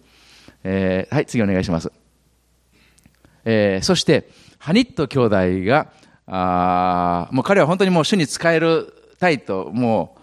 [0.63, 1.91] えー、はい、次お願いします。
[3.45, 5.91] えー、そして、ハニット兄弟が、
[6.27, 10.15] あもう彼は本当にもう主に使えるたいと、も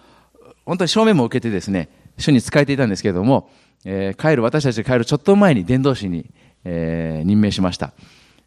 [0.42, 3.50] う、本当に正面も受けてですね、主に使えていたんですけれども、
[3.85, 6.31] えー、帰る、私たちが帰るちょっと前に伝道師に、
[6.64, 7.92] えー、任命しました。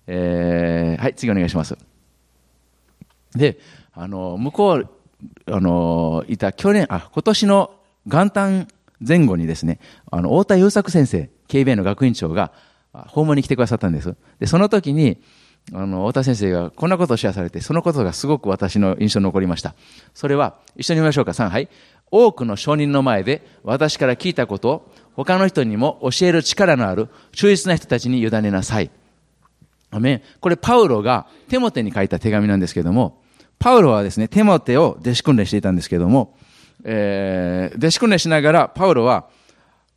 [0.08, 1.78] えー、はい、次お願いします。
[3.36, 3.60] で、
[3.94, 4.90] あの、向こう、
[5.46, 7.72] あの、いた去年、あ、今年の
[8.06, 8.68] 元旦
[9.06, 9.80] 前後にですね、
[10.12, 12.52] あの、太田優作先生、KBA の学院長が
[12.94, 14.16] 訪問に来てくださったんです。
[14.40, 15.18] で、その時に、
[15.74, 19.76] あの、太田先生がこんなことをシェアされて、そのことがすごく私の印象に残りました。
[20.14, 21.70] それは、一緒に見ましょうか、3、はい。
[22.12, 28.92] 多くの証人の前で私から聞いたことを他の人にも教える力のある忠実な人たちに委ねなさい。
[29.92, 30.22] アメン。
[30.40, 33.22] これパウロがテモテに書いた手紙なんですけども、
[33.60, 36.36] パウロはですね、テモテを弟子訓練していたんですけども、
[36.84, 39.28] えー、弟子訓練しながらパウロは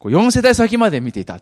[0.01, 1.41] 4世代先まで見ていた。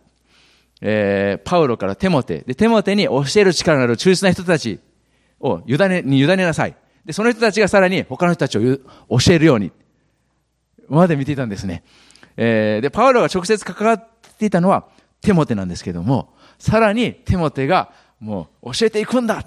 [0.85, 2.39] えー、パウロからテモテ。
[2.39, 4.81] で、テモテに教える力のある忠実な人たち
[5.39, 6.75] を委ね、に委ねなさい。
[7.05, 8.61] で、その人たちがさらに他の人たちを
[9.17, 9.71] 教えるように、
[10.89, 11.83] まで見ていたんですね。
[12.35, 14.89] えー、で、パウロが直接関わっていたのは
[15.21, 19.45] テモテなんですけども、さらにテモテがもう教えていくんだ。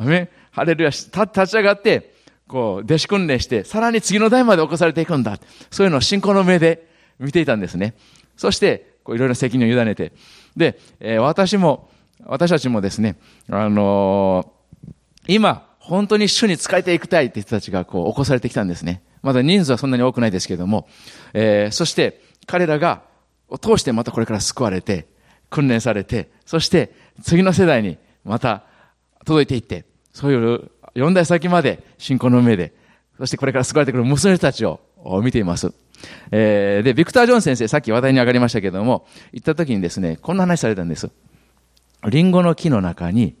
[0.00, 2.12] ね、ハレルヤ、立ち上がって、
[2.48, 5.38] こう、弟子訓練して、さらに次の代まで起こされていくんだ。
[5.70, 6.88] そういうのを信仰の目で
[7.20, 7.94] 見ていたんですね。
[8.36, 10.12] そして、こういろいろ責任を委ねて。
[10.56, 11.88] で、えー、私も、
[12.24, 13.16] 私たちもですね、
[13.48, 19.02] あのー、今、本当に主に仕えていきたいって人たちがこう起こされてきたんですね。
[19.22, 20.88] まだ人数はそんなに多くないですけれども、
[21.32, 23.02] えー、そして彼らが
[23.48, 25.06] を通してまたこれから救われて、
[25.48, 26.92] 訓練されて、そして
[27.22, 28.64] 次の世代にまた
[29.24, 32.72] 届いていって、そういう四代先まで信仰の目で、
[33.18, 34.80] そしてこれから救われてくる娘たちを
[35.22, 35.72] 見ています。
[36.30, 41.10] えー、で、ビクター・ジョン先生、さっき話題に上がりましたけども、行った時にですね、こんな話されたんです。
[42.08, 43.36] リンゴの木の中に、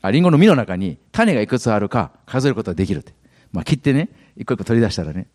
[0.00, 3.12] あ、リンゴの実の中に種がいくつあるか数えることができるって。
[3.52, 5.26] まあ、切ってね、一個一個取り出したらね、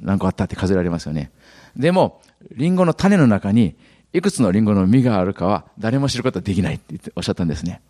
[0.00, 1.32] 何個あったって数えられますよね。
[1.76, 2.20] でも、
[2.52, 3.76] リンゴの種の中に、
[4.12, 7.82] いくつのリンゴの実があるかは誰も知ることはできないってっておっしゃったんですね。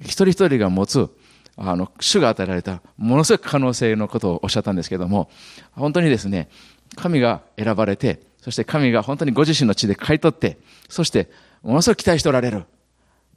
[0.00, 1.08] 一人一人が持つ、
[1.56, 5.30] あの、主が与えられた、ものすごく可能性のことをおっしゃったんですけども、
[5.72, 6.48] 本当にですね、
[6.94, 11.30] 神が選ばれて、そして神が本当にご自身の地で買い取って、そして、
[11.62, 12.64] ものすごく期待しておられる、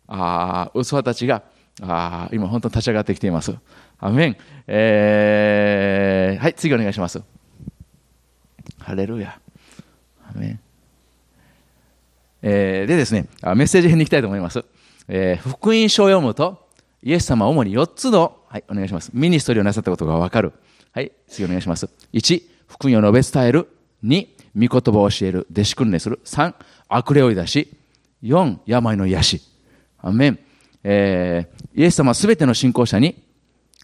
[0.08, 1.44] ああ、器たちが、
[1.82, 3.56] ああ、今本当に立ち上がってきています。
[4.00, 4.38] アメン。
[4.68, 7.22] えー、はい、次お願いします。
[8.80, 9.40] ハレルヤ。
[10.30, 10.60] アメン。
[12.42, 14.64] えー、でですね、メッセージ編に行きたいと思います。
[15.08, 16.68] えー、福音書を読むと、
[17.04, 19.12] イエス様は主に4つの、はい、お願いします。
[19.14, 20.54] ミニストリーをなさったことがわかる。
[20.92, 21.90] はい、次お願いします。
[22.14, 23.68] 1、福音を述べ伝える。
[24.06, 25.48] 2、御言葉を教える。
[25.52, 26.22] 弟子訓練する。
[26.24, 26.54] 3、
[26.88, 27.76] 悪霊を出し。
[28.24, 29.42] 4、病の癒し。
[29.98, 30.40] アメン。
[30.84, 33.22] えー、イエス様はすべての信仰者に、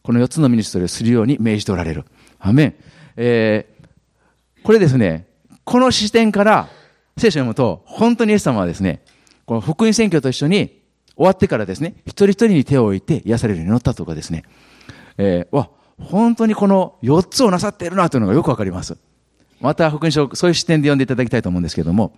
[0.04, 2.06] この4つのミニストリーをするように命じておられる。
[2.40, 2.76] アメン。
[3.18, 5.28] えー、これですね、
[5.64, 6.70] この視点から
[7.18, 9.04] 聖書を読むと、本当にイエス様はですね、
[9.46, 10.82] この福音宣教と一緒に
[11.16, 14.44] 終わってからですね、一人一人に手を置いて癒されるようになったとかですね、
[15.18, 18.98] えー、わ、本当にこの4つをなさっているなというのがよくわかります。
[19.62, 22.16] また福音書、そういう視点で読んでいただきたいと思うんですけども、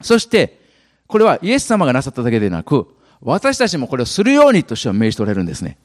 [0.00, 0.60] そして、
[1.06, 2.88] これはイエス様がなさっただけでなく、
[3.20, 5.78] 私たちもこれをするようにとしては命じておられるんですね。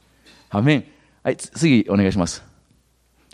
[0.49, 0.85] アメン。
[1.23, 2.43] はい、次お願いします。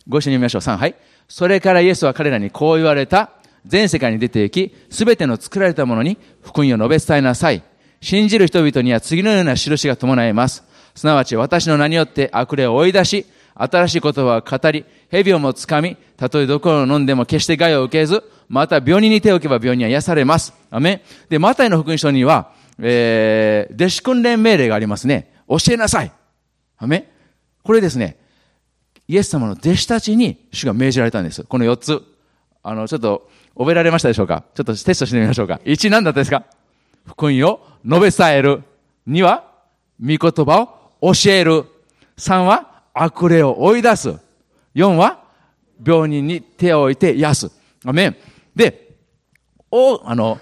[0.07, 0.61] ご一緒に読みましょう。
[0.61, 0.95] 3、はい。
[1.27, 3.31] それからイエスは彼らにこう言われた。
[3.65, 7.63] 全世界に出て行き、すべての作られたものに福音を述べ伝えなさい。
[8.01, 10.63] 信じる人々には次のような印が伴います。
[10.95, 13.25] すなわち私の名によって悪霊を追い出し、
[13.57, 20.53] 新しい言葉を語り、蛇をもつかみ、たとえどこを飲んでも決して害を受けず、また病人に手を置けば病人は癒されます。
[20.69, 25.33] アメで、マタイの福音書には、えー、弟子訓練命令がありますね。
[25.49, 26.11] 教えなさい。
[26.77, 27.09] アメ
[27.63, 28.17] これですね、
[29.07, 31.43] イエス様の弟子たちに主が命じられたんです。
[31.43, 32.03] この4つ。
[32.63, 34.43] あの、ちょっと、覚えられましたでしょうか？
[34.53, 35.59] ちょっとテストしてみましょうか。
[35.65, 36.43] 1、何だったですか？
[37.07, 38.61] 福音を述べ伝える。
[39.07, 39.45] 2は、
[39.99, 40.69] 御言葉
[41.01, 41.65] を教える。
[42.17, 42.66] 3は、
[43.03, 44.15] 悪霊を追い出す。
[44.75, 45.23] 4は、
[45.85, 47.51] 病人に手を置いて癒す。
[47.85, 48.15] アメン。
[48.55, 48.95] で、
[49.71, 50.39] お、あの、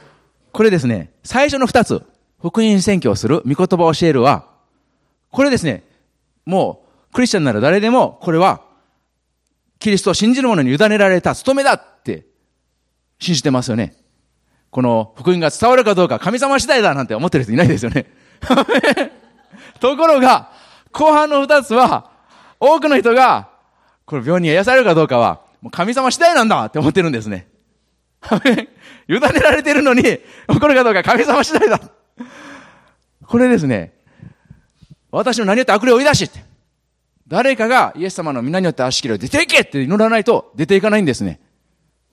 [0.52, 2.04] これですね、最初の2つ、
[2.40, 4.48] 福音宣教する、御言葉を教えるは、
[5.32, 5.84] これですね、
[6.46, 8.62] もう、クリスチャンなら誰でも、これは、
[9.80, 12.26] キリストを信じる者に委ねられた務めだって
[13.20, 13.96] 信じてますよね。
[14.72, 18.08] この福音が伝わるかどうか神様次第だなんて思ってる人いないですよね。
[19.80, 20.52] ところが、
[20.92, 22.15] 後半の二つは、
[22.60, 23.50] 多くの人が、
[24.06, 27.48] この病人が癒されるかどうかは、もう神様次第なんだって思ってるんですね。
[29.08, 30.22] 委ねられてるのに、起
[30.60, 31.80] こるかどうか神様次第だ。
[33.26, 33.94] これですね、
[35.12, 36.44] 私の何よって悪霊を追い出しって。
[37.28, 41.40] 誰かがイエス様の皆によって足切りを出ていけって祈らないと出ていかないんですね。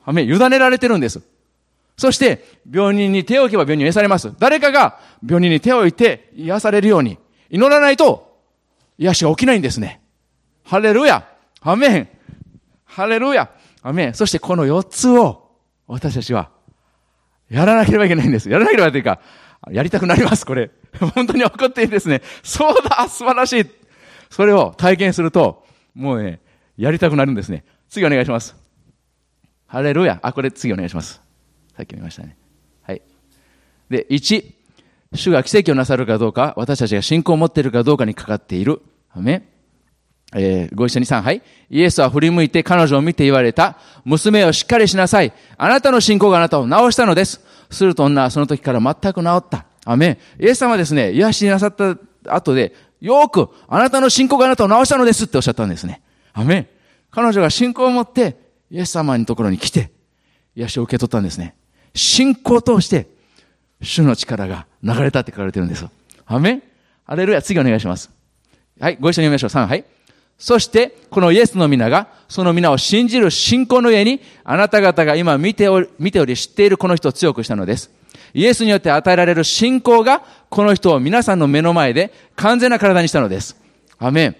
[0.00, 1.20] はめ、委ねられてるんです。
[1.96, 4.33] そして、病人に手を置けば病人を癒されます。
[4.38, 7.18] 誰かが病人に手を置いて癒されるように、
[7.50, 8.38] 祈らないと
[8.98, 10.01] 癒しが起きないんですね。
[10.72, 11.28] ハレルヤ
[11.61, 12.08] アメン
[12.87, 13.50] ハレルヤ
[13.82, 15.50] アメンそしてこの4つを
[15.87, 16.48] 私たちは
[17.50, 18.48] やらなければいけないんです。
[18.48, 19.20] やらなければというか、
[19.70, 20.70] やりたくなります、これ。
[21.14, 22.22] 本当に怒っていいですね。
[22.42, 23.66] そうだ素晴らしい
[24.30, 25.62] それを体験すると、
[25.94, 26.40] もうね、
[26.78, 27.66] やりたくなるんですね。
[27.90, 28.56] 次お願いします。
[29.66, 31.20] ハレルヤあ、これ次お願いします。
[31.76, 32.35] さっき見ましたね。
[32.80, 33.02] はい。
[33.90, 34.54] で、1、
[35.12, 38.80] 主が奇跡をなさるかどうか、私たちが信仰を持っているかどうかにかかっている。
[39.11, 39.52] アメ
[40.35, 41.42] えー、ご一緒に3、はい。
[41.71, 43.77] イエスは振り向いて彼女を見て言われた。
[44.05, 45.33] 娘をしっかりしなさい。
[45.57, 47.40] あなたの信仰があなたを治したのです。
[47.71, 49.66] すると女はその時から全く治った。
[49.85, 51.97] アメイエス様はですね、癒しなさった
[52.29, 56.03] 後で、よく、あなたの信仰があなたを治したのですっておっしゃったんですね。
[56.33, 56.68] アメ
[57.11, 58.37] 彼女が信仰を持って、
[58.71, 59.90] イエス様のところに来て、
[60.55, 61.57] 癒しを受け取ったんですね。
[61.95, 63.09] 信仰を通して、
[63.83, 65.85] 主の力が流れたって書かれてるんです。
[66.27, 66.62] アメ
[67.05, 68.11] アレルヤ、次お願いします。
[68.81, 69.51] はい、ご一緒に読みましょう。
[69.51, 69.85] 3、はい。
[70.42, 77.92] そして、このイエスの皆が、その皆を信じる信仰の上に、あなた方が今見ており、見ており知っているこの人を強くしたのです。
[78.35, 83.57] イエスによって与えられる信仰が、この人を皆さんの目の前で完全な体にしたのです。
[84.00, 84.37] アメン。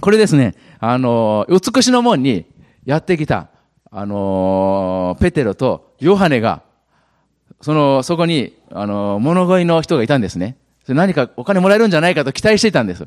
[0.00, 2.46] これですね、あの、美しの門に
[2.86, 3.48] やってきた、
[3.90, 6.62] あの、ペテロとヨハネが、
[7.60, 10.56] その、そこに、あの、物乞いの人がいたんですね。
[10.88, 13.06] 何かお金もらえるんじゃないかと期待していたんです。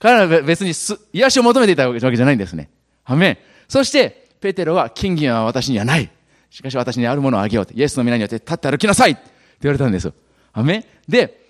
[0.00, 0.72] 彼らは別に
[1.12, 2.70] 癒しを求めていたわけじゃないんですね。
[3.04, 3.38] アメン。
[3.68, 6.10] そして、ペテロは、金銀は私にはない。
[6.48, 7.74] しかし私にあるものをあげようと。
[7.74, 9.20] イエスの皆によって立って歩きなさいって
[9.60, 10.12] 言われたんです。
[10.54, 10.84] アメン。
[11.06, 11.44] で、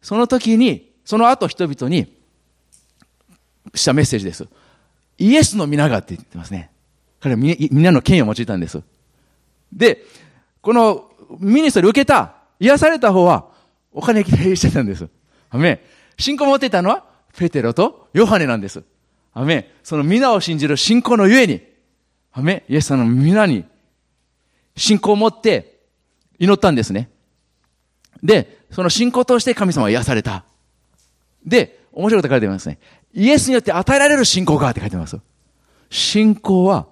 [0.00, 2.16] その時に、その後人々に、
[3.74, 4.48] したメッセージです。
[5.18, 6.70] イエスの皆がって言ってますね。
[7.20, 8.82] 彼はみんなの権威を用いたんです。
[9.70, 10.02] で、
[10.62, 13.50] このミニストリー受けた、癒された方は、
[13.92, 15.06] お金期待してたんです。
[15.50, 15.84] アメ
[16.18, 17.04] 信仰を持っていたのは、
[17.36, 18.82] ペテロとヨハネなんです。
[19.32, 21.62] アメその皆を信じる信仰のゆえに、
[22.32, 23.64] アメイエス様の皆に
[24.76, 25.80] 信仰を持って
[26.38, 27.10] 祈ったんですね。
[28.22, 30.44] で、その信仰として神様は癒された。
[31.44, 32.78] で、面白いこと書いてますね。
[33.12, 35.18] イエスによって与えられる信仰がって書いてます。
[35.90, 36.86] 信仰は、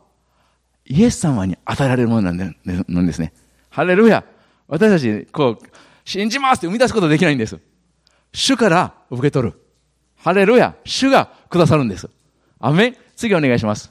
[0.85, 3.33] イエス様に与えられるものなんですね。
[3.69, 4.25] ハレルヤ。
[4.67, 5.67] 私たち、こう、
[6.05, 7.59] 信じますって生み出すことできないんです。
[8.33, 9.61] 主から受け取る。
[10.29, 10.75] ハレルヤ。
[10.85, 12.11] 主がくださるんです。
[12.61, 13.91] アメン次お願いします。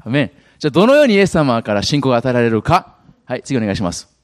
[0.00, 2.96] アメンじゃあ、どのようにイエス様から信仰が与えられるか。
[3.24, 4.14] はい、次お願いします。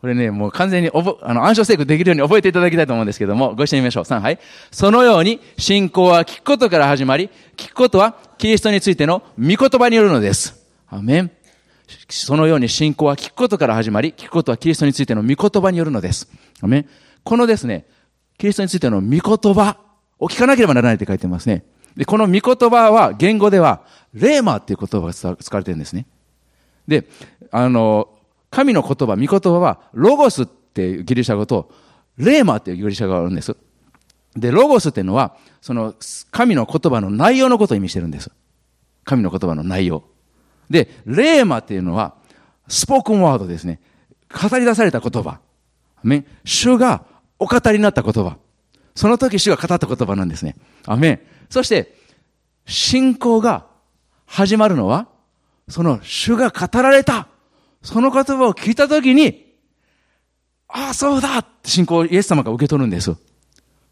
[0.00, 4.04] これね、もう完全に、あの、暗唱聖句できるように覚えていただきたいと思うんですけども、ご一緒に見ましょう。
[4.04, 4.38] 3、はい。
[4.70, 10.64] そのように、信仰は聞くことから始まり、聞くことは、キリストについての御言葉によるのです。
[10.88, 11.32] アメン。
[12.08, 16.28] そのように信仰は聞くことから始まり、聞くことはキリストについての御言葉によるのです。
[16.60, 16.88] アメン。
[17.24, 17.84] このですね、
[18.40, 19.76] キリストについての御言葉
[20.18, 21.62] を聞かなければならないって書いてますね。
[21.94, 23.82] で、この御言葉は、言語では、
[24.14, 26.06] レーマーっていう言葉が使われてるんですね。
[26.88, 27.06] で、
[27.50, 28.08] あの、
[28.50, 31.70] 神の言葉、御言葉は、ロゴスっていうギリシャ語と、
[32.16, 33.54] レーマーっていうギリシャ語があるんです。
[34.34, 35.94] で、ロゴスっていうのは、その、
[36.30, 38.30] 神の言葉の内容のことを意味してるんです。
[39.04, 40.02] 神の言葉の内容。
[40.70, 42.14] で、レーマっていうのは、
[42.68, 43.80] スポークンワードですね。
[44.30, 45.40] 語り出された言葉。
[46.44, 47.04] 主が
[47.40, 48.36] お語りになった言葉。
[48.94, 50.54] その時主が語った言葉なんですね。
[50.86, 51.20] アメン。
[51.48, 51.96] そして、
[52.66, 53.66] 信仰が
[54.26, 55.08] 始まるのは、
[55.68, 57.26] その主が語られた
[57.82, 59.46] その言葉を聞いたときに、
[60.68, 63.16] ああ、そうだって信仰をイエス様が受け取るんです。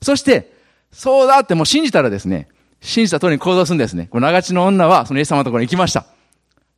[0.03, 0.53] そして、
[0.93, 2.49] そうだってもう信じたらですね、
[2.81, 4.09] 信じた通りに行動するんですね。
[4.11, 6.07] この長地の女はそのイエス様のところに行きました。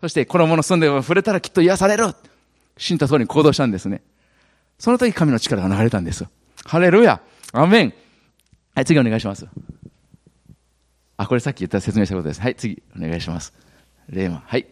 [0.00, 2.14] そして、このもの住んで触れたらきっと癒される。
[2.78, 4.02] 信じた通りに行動したんですね。
[4.78, 6.24] その時神の力が流れたんです。
[6.70, 7.20] ハレルヤ。
[7.52, 7.94] アメン。
[8.76, 9.44] はい、次お願いします。
[11.16, 12.40] あ、これさっき言った説明したことです。
[12.40, 13.52] はい、次お願いします。
[14.09, 14.44] レーマ。
[14.46, 14.68] はい。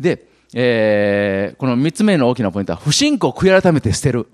[0.00, 4.26] で、えー、この三つ目の大きなポイントは、不信仰を悔い改めて捨てる。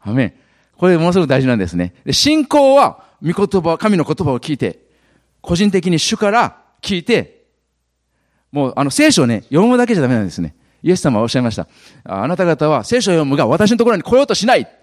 [0.00, 0.34] アメン。
[0.76, 1.92] これものすごく大事なんですね。
[2.04, 4.78] で信仰は、御言葉、神の言葉を聞いて、
[5.40, 7.46] 個人的に主から聞いて、
[8.52, 10.54] もう、あの、聖書をね、読むだけじゃダメなんですね。
[10.84, 11.66] イエス様はおっしゃいました。
[12.04, 14.77] あなた方は聖書を読むが私のところに来ようとしない。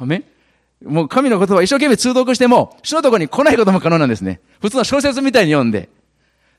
[0.00, 0.24] アメ
[0.84, 4.40] もう神の言葉を一生懸命通読しても、主のところに来ないことも可能なんですね。
[4.62, 5.90] 普通の小説みたいに読んで。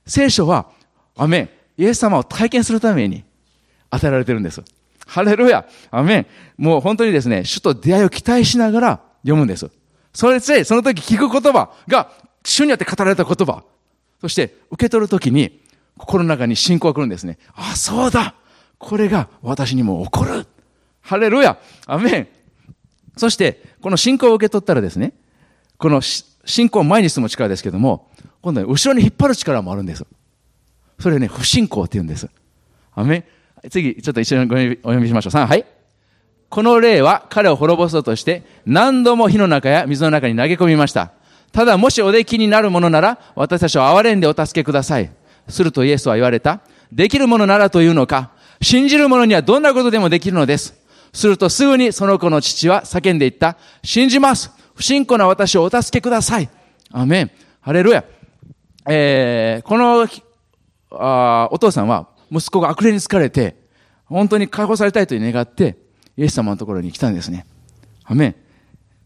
[0.05, 0.67] 聖書は、
[1.17, 1.49] アメン。
[1.77, 3.23] イエス様を体験するために
[3.89, 4.61] 与えられてるんです。
[5.07, 6.25] ハレルヤアメン
[6.57, 9.71] もう本当にですね、主と出会いを期待しながら読むんです。
[10.13, 12.11] それで、その時聞く言葉が、
[12.43, 13.63] 主によって語られた言葉。
[14.19, 15.61] そして、受け取る時に、
[15.97, 17.39] 心の中に信仰が来るんですね。
[17.55, 18.35] あ、そうだ
[18.77, 20.47] これが私にも起こる
[21.01, 22.27] ハレルヤアメン
[23.21, 25.13] そして、この信仰を受け取ったらですね、
[25.77, 28.09] この信仰を前に進む力ですけども、
[28.41, 30.07] 今度は後ろに引っ張る力もあるんです。
[30.99, 32.27] それね、不信仰って言うんです。
[32.95, 33.27] アメ
[33.69, 34.51] 次、ちょっと一緒に
[34.81, 35.33] お読みしましょう。
[35.33, 35.63] 3、はい。
[36.49, 41.11] この霊は彼を滅ぼそうとして何度も火の中や水の中に投げ込みました。
[41.51, 45.11] ただもしおできになるものなら私たちを憐れんでお助けください。
[45.47, 46.61] するとイエスは言われた。
[46.91, 48.31] できるものならというのか。
[48.63, 50.80] 信じる者にはどんなことでもできるのです。
[51.13, 53.57] するとすぐにその子の父は叫んでいった。
[53.83, 54.51] 信じます。
[54.75, 56.49] 不信仰な私をお助けください。
[56.91, 57.31] アメン。
[57.59, 58.03] ハレルヤ。
[58.87, 60.07] えー、この
[60.91, 63.55] あお父さんは息子が悪霊に疲れて、
[64.05, 65.77] 本当に解放されたいと願って、
[66.17, 67.45] イエス様のところに来たんですね。
[68.03, 68.35] アメン。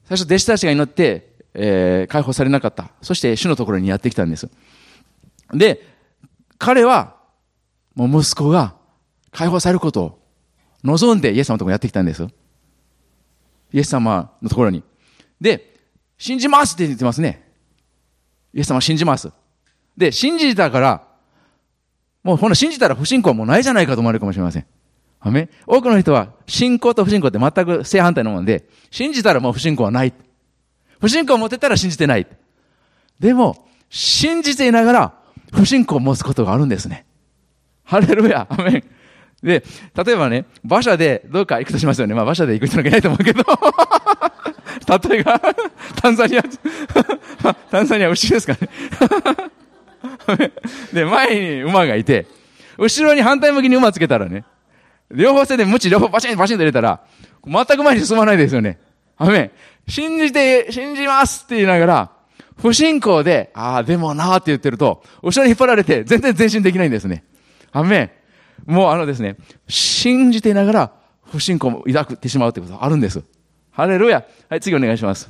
[0.06, 2.92] 最初弟子たちが祈って、えー、解放されなかった。
[3.02, 4.50] そして主のところにやってきたんです。
[5.54, 5.82] で、
[6.58, 7.16] 彼は、
[7.96, 8.76] もう息子が
[9.32, 10.20] 解放されることを
[10.86, 12.26] 望んでイエス様のところにやってきたんです。
[13.74, 14.84] イエス様のところに。
[15.42, 15.76] で、
[16.18, 17.44] 信じますって言ってますね。
[18.54, 19.32] イエス様信じます。
[19.98, 21.08] で、信じたから、
[22.24, 24.66] もうほんの信じたら不信仰はもうないじゃないかと思われるかもしれません。
[25.20, 30.14] はめ多くの人は信仰と不信仰って全く正反対のもので、信じたらもう不信仰はない。
[31.00, 32.28] 不信仰を持てたら信じてない。
[33.20, 35.14] でも、信じていながら
[35.52, 37.06] 不信仰を持つことがあるんですね。
[37.84, 38.48] ハレルヤ。
[38.50, 38.84] アメン。
[39.46, 39.64] で、
[40.04, 42.16] 例えばね、馬車でどうか行くとしますよね。
[42.16, 43.44] まあ馬車で行く人なんかいないと思うけど。
[45.08, 45.40] 例えば、
[46.02, 46.44] タンザニア、
[47.70, 48.70] タンザニア牛ですかね。
[50.92, 52.26] で、前に馬がいて、
[52.78, 54.44] 後ろに反対向きに馬つけたらね、
[55.12, 57.02] 両方線で無知両方バシンバシンと入れたら、
[57.46, 58.80] 全く前に進まないですよね。
[59.18, 59.52] アメ
[59.88, 62.12] 信じて、信じますって言いながら、
[62.60, 67.24] 不信仰で、ああ、でもなーって言ってると、後ろに引っ張られて全然前進できないんですね。
[67.72, 68.25] アメ
[68.66, 69.38] もうあのですね、
[69.68, 70.92] 信じていながら
[71.24, 73.24] 不信仰も抱くってしまうってことがあるんです。
[73.72, 74.26] ハレルヤ。
[74.50, 75.30] はい、次お願いします。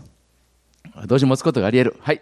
[1.07, 1.99] 同時持つことがあり得る。
[2.01, 2.21] はい。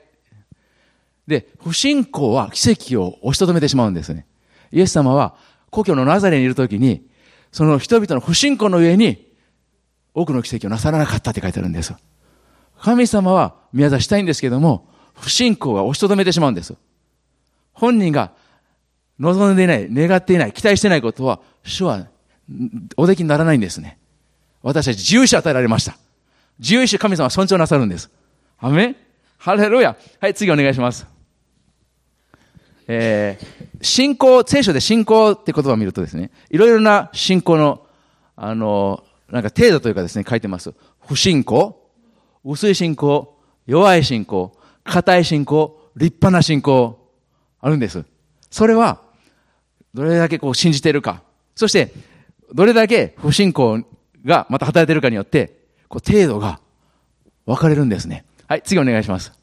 [1.27, 4.25] で、不信仰は奇跡を押しとどめてしまうんですね。
[4.71, 5.35] イエス様は
[5.69, 7.07] 故郷のナザレにいるときに、
[7.51, 9.31] その人々の不信仰の上に
[10.13, 11.93] 多くの奇跡をなさらなかったって書いてあるんです。
[12.79, 16.75] 神様は宮沢したいんですけども、不信仰が押しとどめてしまうんです。
[17.73, 18.31] 本人が
[19.19, 22.07] 望んでいない、願っていない、期待していないことは、主は
[22.97, 23.97] おできにならないんですね。
[24.61, 25.97] 私たち自由意志与えられました。
[26.59, 28.09] 自由意志神様は尊重なさるんです。
[28.59, 28.95] アメ
[29.37, 29.95] ハレルヤ。
[30.19, 31.05] はい、次お願いします。
[32.87, 37.85] えー、信仰、聖書で信仰って言葉を見るとですね、いろいろな信仰の、
[38.35, 40.73] あの、なんか程度というかですね、書いてます。
[41.05, 41.91] 不信仰、
[42.45, 47.09] 薄い信仰、弱い信仰、硬い信仰、立派な信仰、
[47.61, 48.05] あるんです。
[48.53, 49.01] それは、
[49.95, 51.23] どれだけこう信じてるか、
[51.55, 51.91] そして、
[52.53, 53.83] どれだけ不信仰
[54.23, 56.59] がまた働いてるかによって、こう程度が
[57.47, 58.25] 分かれるんですね。
[58.47, 59.33] はい、次お願いします。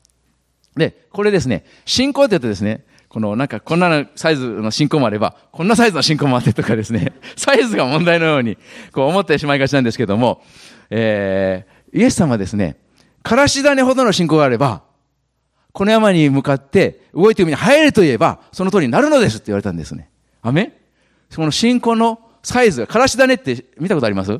[0.76, 8.58] で、これですね、信仰って言うとですね、このなんかこんなサイズの進行もあれば、こんなサイズの進行もあってとかですね、 サイズが問題のように
[8.92, 10.40] こう思ってしまいがちなんですけども、
[10.88, 12.76] えー、イエス様はですね、
[13.24, 14.84] からし種ほどの信仰があれば、
[15.72, 20.10] この山に向かって動いて海に入れと言えば、その通りになるのですって言われたんですね。
[20.42, 20.72] あめ
[21.28, 24.38] その信仰のサイズが、からし種って見たことあります？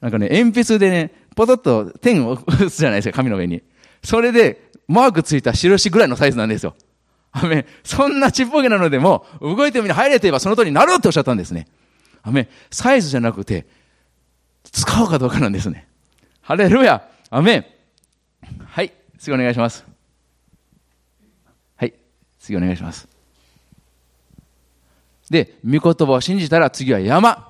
[0.00, 3.62] なんかね、鉛筆でね、ポトッと点を打つじゃないですか、紙の上に。
[4.04, 6.74] それで、マークついた印ぐらいのサイズなんですよ。
[7.30, 11.66] アメそんなちっぽけなのでも、動いてみに入れていればその通りになるっておっしゃったんですね。
[12.22, 13.66] アメサイズじゃなくて、
[14.70, 15.88] 使うかどうかなんですね。
[16.40, 17.78] ハレルヤアメ
[18.66, 19.91] はい、次お願いします。
[22.42, 23.08] 次お願いします。
[25.30, 27.48] で、御言葉を信じたら次は山。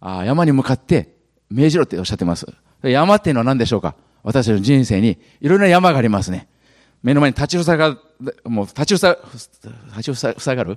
[0.00, 1.14] あ山に向かって
[1.50, 2.46] 命じろっておっしゃってます。
[2.82, 3.94] 山っていうのは何でしょうか？
[4.22, 6.48] 私たちの人生にいろいろな山がありますね。
[7.02, 7.98] 目の前に立ちふさが、
[8.44, 10.72] もう立ちふさ、立ちふさ、ふさがる？
[10.72, 10.76] っ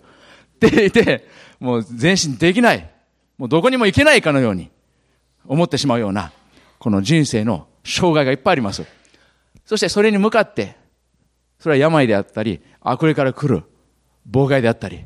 [0.60, 1.28] て言って、
[1.60, 2.90] もう前進できない。
[3.38, 4.70] もうどこにも行けないかのように
[5.48, 6.32] 思ってしまうような、
[6.78, 8.86] この人生の障害がいっぱいあります。
[9.66, 10.76] そしてそれに向かって、
[11.60, 13.64] それは病であったり、悪霊から来る
[14.30, 15.06] 妨害であったり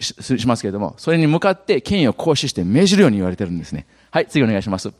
[0.00, 3.86] しますけれども、それに向かって権威を行使して命じるように言われてるんですね。
[4.10, 4.92] はい、次お願いします。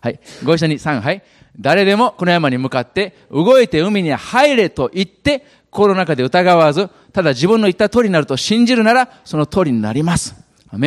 [0.00, 1.22] はい、ご一緒に3、はい。
[1.60, 10.36] 誰でもこの山に向かって動いて海に入れと言って心の中で疑わず、ただ自分の言った通りになると信じるならその通りになります。
[10.70, 10.78] ア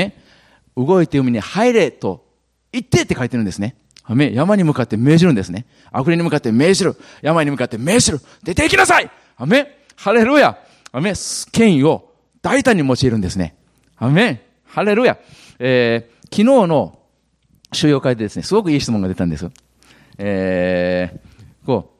[0.77, 2.25] 動いて海に入れと
[2.71, 3.75] 言ってって書いてるんですね。
[4.11, 5.65] アメ山に向かって命じるんですね。
[5.89, 6.97] 悪霊に向かって命じる。
[7.21, 8.19] 山に向かって命じる。
[8.43, 10.57] 出て行きなさいアメハレルヤ
[10.91, 11.13] アメ
[11.53, 13.55] 権威を大胆に用いるんですね。
[13.95, 15.17] アメハレルヤ
[15.59, 16.99] えー、昨日の
[17.71, 19.49] 収容会でですね、すごくいい質問が出たんです。
[20.17, 21.93] えー、こ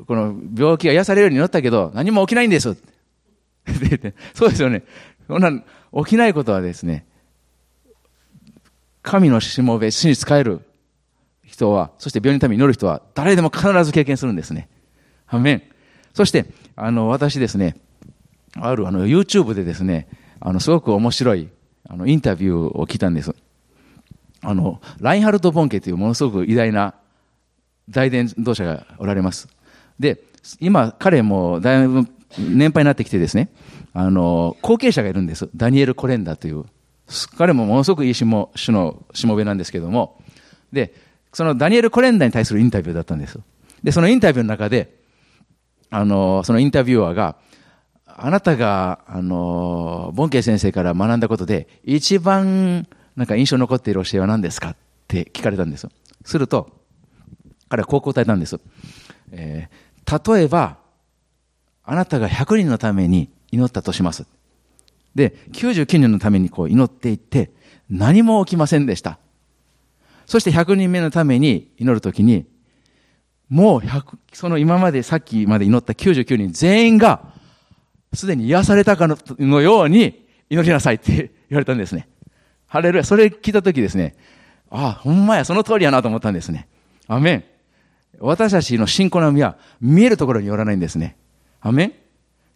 [0.00, 2.76] う、この病気が癒されるようになったけど、何も起きないんです。
[4.34, 4.82] そうですよね。
[5.28, 5.52] そんな、
[6.02, 7.06] 起きないことはですね、
[9.02, 10.62] 神のしもべ、死に使える
[11.52, 14.68] 人は、そして病院のために祈る人は、誰でも必ず経験するんですね。
[15.26, 15.62] アメン。
[16.14, 16.46] そして、
[16.76, 17.76] あの、私ですね、
[18.56, 20.08] あるあの、YouTube でですね、
[20.40, 21.48] あの、すごく面白い、
[21.88, 23.34] あの、インタビューを聞いたんです。
[24.40, 26.94] あの、ラインハルト・ボンケというものすごく偉大な
[27.90, 29.48] 大伝道者がおられます。
[30.00, 30.22] で、
[30.58, 33.50] 今、彼もだいぶ年配になってきてですね、
[33.92, 35.50] あの、後継者がいるんです。
[35.54, 36.64] ダニエル・コレンダという。
[37.36, 40.22] 彼もものすごくいいしも主のしもべなんですけども、
[40.72, 40.94] で、
[41.32, 43.38] そのダニエル・コレンダに対するインタビューだったんです。
[43.82, 45.00] で、そのインタビューの中で、
[45.90, 47.36] あの、そのインタビュアーが、
[48.06, 54.76] あなたが、あの、ボンケイ先生から学んだことで、一番、なんか印象残っている教えは何ですかっ
[55.08, 55.88] て聞かれたんです。
[56.24, 56.70] すると、
[57.68, 58.60] 彼はこう答えたんです。
[59.32, 60.78] えー、例えば、
[61.84, 64.26] あなたが100人のために祈ったとします。
[65.14, 67.50] で、99人のためにこう祈っていって、
[67.90, 69.18] 何も起きませんでした。
[70.32, 72.46] そして100人目のために祈るときに、
[73.50, 77.34] もう100、その今までさっきまで祈った99人全員が、
[78.14, 82.08] すでに癒されたかのように祈りなさいって 言われたんですね。
[82.66, 83.04] ハレルヤ。
[83.04, 84.16] それ聞いたときですね、
[84.70, 86.66] ああ、ほんまや、その通りやなと思ったんですね。
[87.08, 87.44] アメン。
[88.18, 91.18] 私たちの信仰の実は見えるところによらないんですね。
[91.60, 91.92] アメン。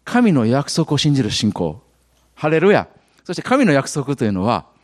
[0.03, 1.83] 神の約束を信じる信仰。
[2.35, 2.89] ハレルヤ。
[3.25, 4.75] そして神の約束というのは、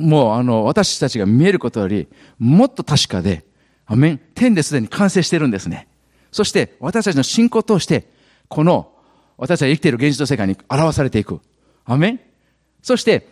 [0.00, 3.44] もうあの、私たちが見えることより、もっと確かで、
[3.86, 4.20] アメン。
[4.34, 5.88] 天ですでに完成してるんですね。
[6.30, 8.08] そして私たちの信仰を通して、
[8.48, 8.92] この
[9.36, 11.40] 私たちが生きている現実の世界に表されていく。
[11.84, 12.20] アメン。
[12.82, 13.26] そして、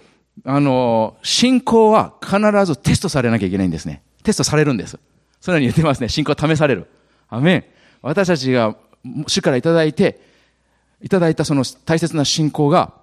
[0.44, 4.02] あの、信仰は必ずテストされなきゃいけないんですね。
[4.22, 4.98] テストされるんです。
[5.40, 6.08] そのように言ってますね。
[6.08, 6.86] 信仰試される。
[7.28, 7.64] アメン。
[8.02, 8.76] 私たちが
[9.26, 10.20] 主からいただいて、
[11.02, 12.94] いただいたその大切な信仰が、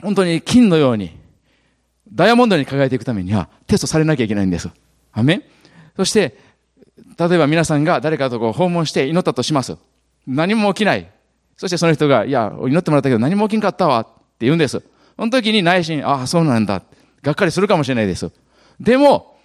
[0.00, 1.18] 本当に金のように、
[2.12, 4.68] ダイヤモンドに輝いていくためには、テストされなきゃいけないんです。
[5.12, 5.48] アメ。
[5.96, 6.36] そして、
[7.18, 9.76] 例えば皆さんが誰かとこう訪問して祈ったとします。
[10.26, 11.10] 何も起きない。
[11.56, 14.82] そしてその人が、いや、祈ってもらったけど何も起きんかったわって言うんです。
[15.16, 16.82] その時に内心、ああ、そうなんだ。
[17.22, 18.30] がっかりするかもしれないです。
[18.80, 19.38] でも、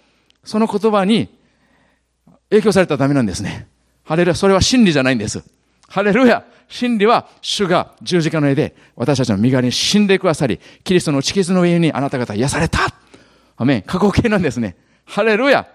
[0.44, 1.28] その言葉に
[2.50, 3.68] 影響されたらダメなんですね。
[4.04, 5.42] ハレルヤ、それは真理じゃないんです。
[5.88, 12.80] ハレルヤ、真理は主が十字架の絵で私たちの身代わりに死んでくださり、キリストの地傷の上にあなた方癒された。
[13.56, 13.82] アメン。
[13.82, 14.76] 過去形なんですね。
[15.04, 15.66] ハレルヤ。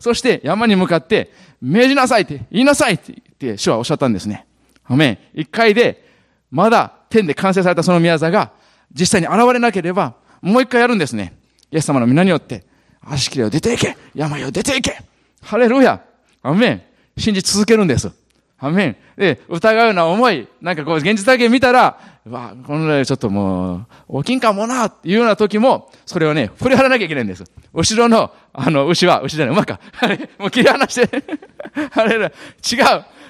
[0.00, 4.46] そして山に向かって命じなさいって言いなさいって主はおっしゃったんですね。
[4.84, 5.18] アメン。
[5.34, 6.04] 一回で
[6.50, 8.52] まだ天で完成されたその宮座が
[8.92, 11.34] 実際に現れなければもう一回やるんですね。
[11.70, 12.64] イエス様の皆によって
[13.04, 15.00] 足切れを出ていけ病を出ていけ
[15.42, 16.00] ハレルヤ
[16.42, 16.82] アメン
[17.16, 18.10] 信じ続けるんです。
[18.58, 18.96] アメン。
[19.16, 21.98] で、疑うような思い、なんかこう、現実だけ見たら、
[22.28, 27.44] わあこのぐちょっともう、大きいんかもな、っていうような時も、それをね、振り払わなきゃいけないんです。
[27.72, 29.80] 後ろの、あの、牛は、牛じゃない、馬か。
[30.38, 31.24] もう切り離して、
[31.94, 32.30] あれ、違う。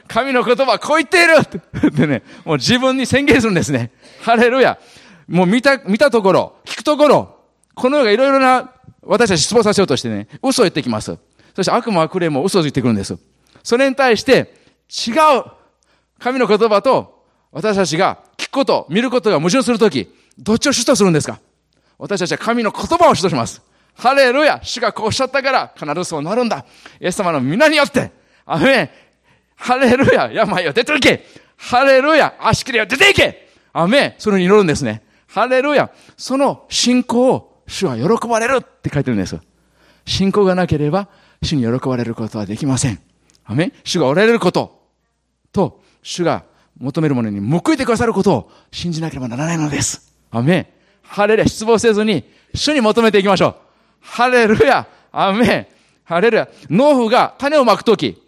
[0.09, 3.91] 神の言葉こう言っているってね、もう自分に宣言するんですね。
[4.23, 4.79] ハレルヤ。
[5.29, 7.37] もう見た、見たところ、聞くところ、
[7.75, 8.71] この世がいろいろな、
[9.03, 11.19] 私たち失望させようとしてね、嘘を言ってきます。
[11.55, 13.19] そして悪魔悪霊も嘘を言ってくるんです。
[13.63, 14.58] それに対して、
[14.89, 15.45] 違う
[16.19, 20.09] 神の言葉と私たちが聞くこと、見ることが矛盾するとき、
[20.39, 21.41] どっちを主とするんですか？
[21.99, 23.63] 私たちは神の言葉を主とします。
[23.95, 26.65] ハレルヤ主がこうおっしゃったから必ずそうなるんだ。
[27.01, 28.13] イエス様の皆によって、
[28.45, 28.91] アメン
[29.57, 31.25] ハレルヤ病を出ていけ
[31.57, 35.03] ハレルヤ足切りを出ていけアメンそれに祈るんですね。
[35.27, 39.37] ハレルヤその信仰を主は喜ばれるって書いてるんです。
[40.07, 41.09] 信仰がなければ
[41.43, 43.01] 主に喜ばれることはできません。
[43.45, 44.78] アメン主がおられること。
[45.59, 46.45] と、主が
[46.79, 50.15] 求めるものに報いてくださることを信じなければならないのです。
[50.31, 50.67] アメン。
[51.03, 52.23] ハレルヤ、失望せずに、
[52.55, 53.55] 主に求めていきましょう。
[54.01, 55.67] ハレルヤ、アメン。
[56.05, 56.49] ハレルヤ。
[56.71, 58.23] 農夫が種をまくとき、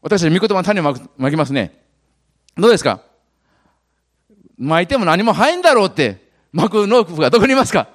[0.00, 1.82] 私たち御言葉の種をまく、まきますね。
[2.56, 3.00] どうですか？
[4.56, 7.88] 巻いても何も入んだろうって、巻く農夫がどこにいますか？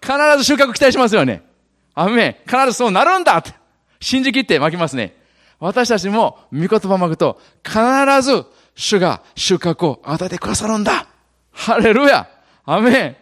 [0.00, 1.42] 必ず収穫期待しますよね。
[1.94, 2.36] アメン。
[2.46, 3.52] 必ずそうなるんだって。
[4.00, 5.16] 信じ切って巻きますね。
[5.60, 7.78] 私たちも御言葉をまくと、必
[8.22, 8.44] ず
[8.74, 11.06] 主が収穫を与えてくださるんだ。
[11.50, 12.28] ハレルヤ。
[12.64, 13.16] アメン。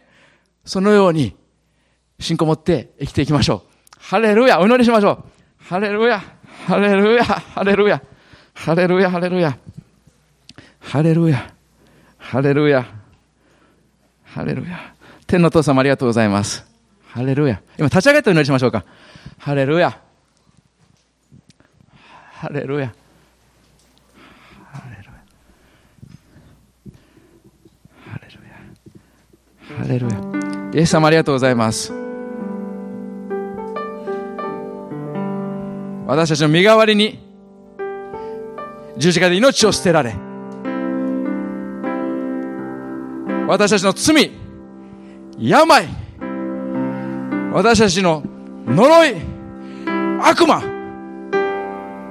[0.65, 1.35] そのように、
[2.21, 3.77] 信仰を持って生きていきましょう。
[3.99, 4.61] ハレルヤ。
[4.61, 5.25] お祈りしましょう。
[5.65, 6.23] ハレルヤ。
[6.67, 7.25] ハレルヤ。
[7.25, 8.03] ハレルヤ。
[8.53, 9.11] ハレルヤ。
[9.11, 9.59] ハレルヤ。
[10.79, 11.53] ハレルヤ。
[12.19, 12.87] ハレルヤ。
[14.25, 14.95] ハレルヤ。
[15.27, 16.67] 天の父様ありがとうございます。
[17.09, 17.63] ハレルヤ。
[17.79, 18.85] 今立ち上がってお祈りしましょうか。
[19.39, 20.06] ハレルヤ。
[22.47, 22.95] ハレルヤ。
[24.73, 25.13] ハレルヤ。
[28.07, 29.77] ハレルヤ。
[29.79, 30.21] ハレルヤ。
[30.73, 31.93] イエス様ありがとうございます。
[36.07, 37.19] 私たちの身代わりに
[38.97, 40.15] 十字架で命を捨てられ
[43.49, 44.31] 私たちの罪
[45.37, 45.89] 病
[47.53, 48.23] 私たちの
[48.67, 49.17] 呪い
[50.23, 50.76] 悪魔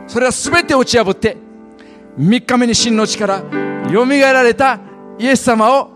[0.08, 1.38] それは全て打ち破って
[2.20, 3.42] 3日目に真の力
[3.90, 4.80] よみがえられた
[5.20, 5.90] イエス様を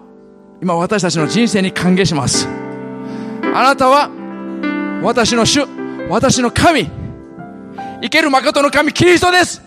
[0.61, 2.47] 今私たちの人生に歓迎します。
[3.53, 4.09] あなたは
[5.01, 5.61] 私の主
[6.09, 6.89] 私の神
[8.01, 9.61] 生ける誠の神キリストです。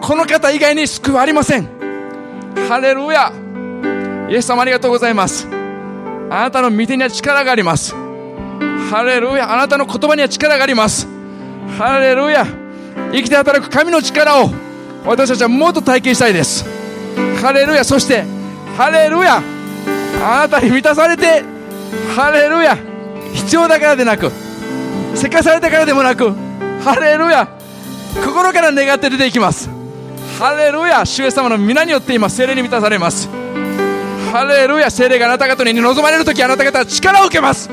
[0.00, 1.68] この方以外に救いはありません。
[2.68, 3.32] ハレルヤ。
[4.28, 5.46] イエス様ありがとうございます。
[6.30, 7.94] あなたの御手には力があります。
[8.90, 9.52] ハレルヤ。
[9.52, 11.15] あなたの言葉には力があります。
[11.78, 12.46] ハレルヤ。
[13.12, 14.50] 生きて働く神の力を
[15.04, 16.64] 私たちはもっと体験したいです。
[17.40, 17.84] ハレルヤ。
[17.84, 18.24] そして
[18.76, 19.42] ハレルヤ。
[20.22, 21.44] あなたに満たされて
[22.14, 22.76] ハレルヤ。
[23.34, 24.30] 必要だからでなく
[25.14, 26.30] せかされたからでもなく
[26.82, 27.48] ハレルヤ。
[28.24, 29.68] 心から願って出ていきます。
[30.38, 31.04] ハレルヤ。
[31.04, 33.28] 主イエス様の皆によって今精霊に満たされます。
[34.32, 34.90] ハレルヤ。
[34.90, 37.70] 精霊があなた方に望まれる時あなた方は力を受けます。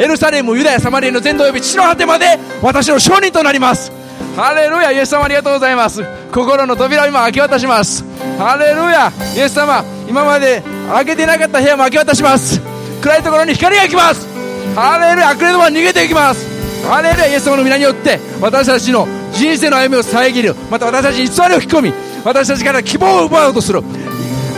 [0.00, 3.92] エルサレムユダヤサマリエの全土及び地の果てまで私の証人となります。
[4.34, 6.02] ハレルヤイエス様ありがとうございます。
[6.32, 8.02] 心の扉を今明け渡します。
[8.38, 12.62] ハレルヤイエス様今まで開けてなかった部屋も明け渡します。
[13.02, 14.26] 暗いところに光が来ます。
[14.74, 16.48] ハレルヤ悪霊どもは逃げていきます。
[16.88, 20.56] ハレルヤイエス様の皆によって私たちの人生の歩みを遮る。
[20.70, 21.92] また私たちに偽りを引き込み
[22.24, 23.82] 私たちから希望を奪おうとする。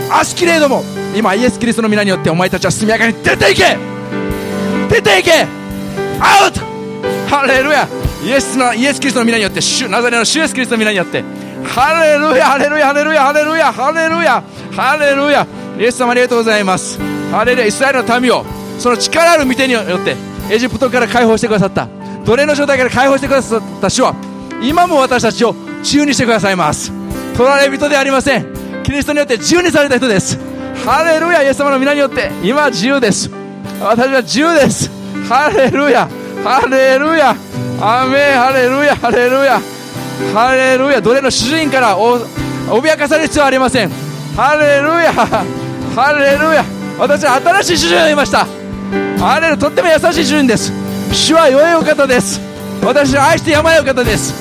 [0.08, 0.84] 悪しきれども
[1.16, 3.91] 今イエス・キリストの皆によってお前たちは速やかに出ていけ。
[4.92, 5.46] 出ていけ。
[6.20, 6.60] アウト
[7.28, 7.88] ハレルヤ
[8.22, 11.24] イエスのイエス・キリストの皆によって主ナザレの主イエス・キリストの皆によって。
[11.64, 15.46] ハレルヤハレルヤハレルヤハレルヤハレルヤハレルヤ
[15.78, 16.98] イエス様ありがとうございます。
[17.30, 18.44] ハレルヤイスラエルの民を
[18.78, 20.16] その力ある御手によって
[20.50, 21.88] エジプトから解放してくださった。
[22.24, 24.14] 奴隷の状態から解放してくださった主は
[24.62, 26.92] 今も私たちを自由にしてくださいます。
[27.36, 28.82] 取られ人ではありません。
[28.82, 30.38] キリストによって自由にされた人です。
[30.84, 33.30] ハレルヤイエス様の皆によって今は自由です。
[33.80, 34.90] 私は自由です。
[35.28, 36.08] ハレルヤ。
[36.44, 37.30] ハレルヤ。
[37.80, 38.96] アメハレルヤ。
[38.96, 39.60] ハレルヤ。
[40.34, 41.00] ハレルヤ。
[41.00, 43.90] どれの主人から脅かされる必要はありません。
[44.36, 45.12] ハレルヤ。
[45.12, 46.64] ハレルヤ。
[46.98, 48.46] 私は新しい主人がいました。
[49.18, 50.72] ハレルとっても優しい主人です。
[51.12, 52.40] 主は良いお方です。
[52.84, 54.34] 私を愛してやまないお方です。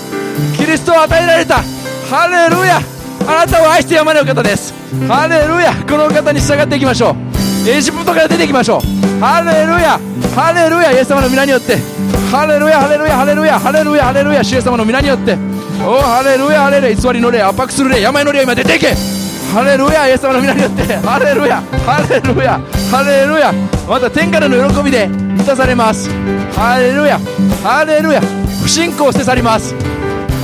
[0.57, 1.61] キリストを与えられた。
[2.09, 2.79] ハレルヤ。
[3.27, 4.73] あなたを愛してやまないお方です。
[5.07, 5.73] ハレルヤ。
[5.85, 7.30] このお方に従っていきましょう。
[7.67, 9.19] エジプトから出ていきましょう。
[9.19, 9.99] ハレルヤ。
[10.35, 10.91] ハレルヤ。
[10.91, 11.77] イエス様の皆によって。
[12.31, 12.81] ハレルヤ。
[12.81, 13.17] ハレルヤ。
[13.17, 13.59] ハレルヤ。
[13.59, 14.05] ハレルヤ。
[14.05, 14.43] ハレルヤ。
[14.43, 15.37] シイエス様の皆によって。
[15.85, 16.63] おハレルヤ。
[16.63, 16.95] ハレルヤ。
[16.95, 17.41] 偽りの霊。
[17.43, 18.01] 圧迫する霊。
[18.01, 18.43] 病の霊。
[18.43, 18.95] 今出ていけ。
[19.53, 20.07] ハレルヤ。
[20.07, 20.95] イエス様の皆によって。
[20.97, 21.61] ハレルヤ。
[21.85, 22.59] ハレルヤ。
[22.89, 23.53] ハレルヤ。
[23.87, 25.07] また天からの喜びで。
[25.07, 26.09] 満たされます。
[26.55, 27.19] ハレルヤ。
[27.63, 28.21] ハレルヤ。
[28.63, 29.75] 不信仰を捨て去ります。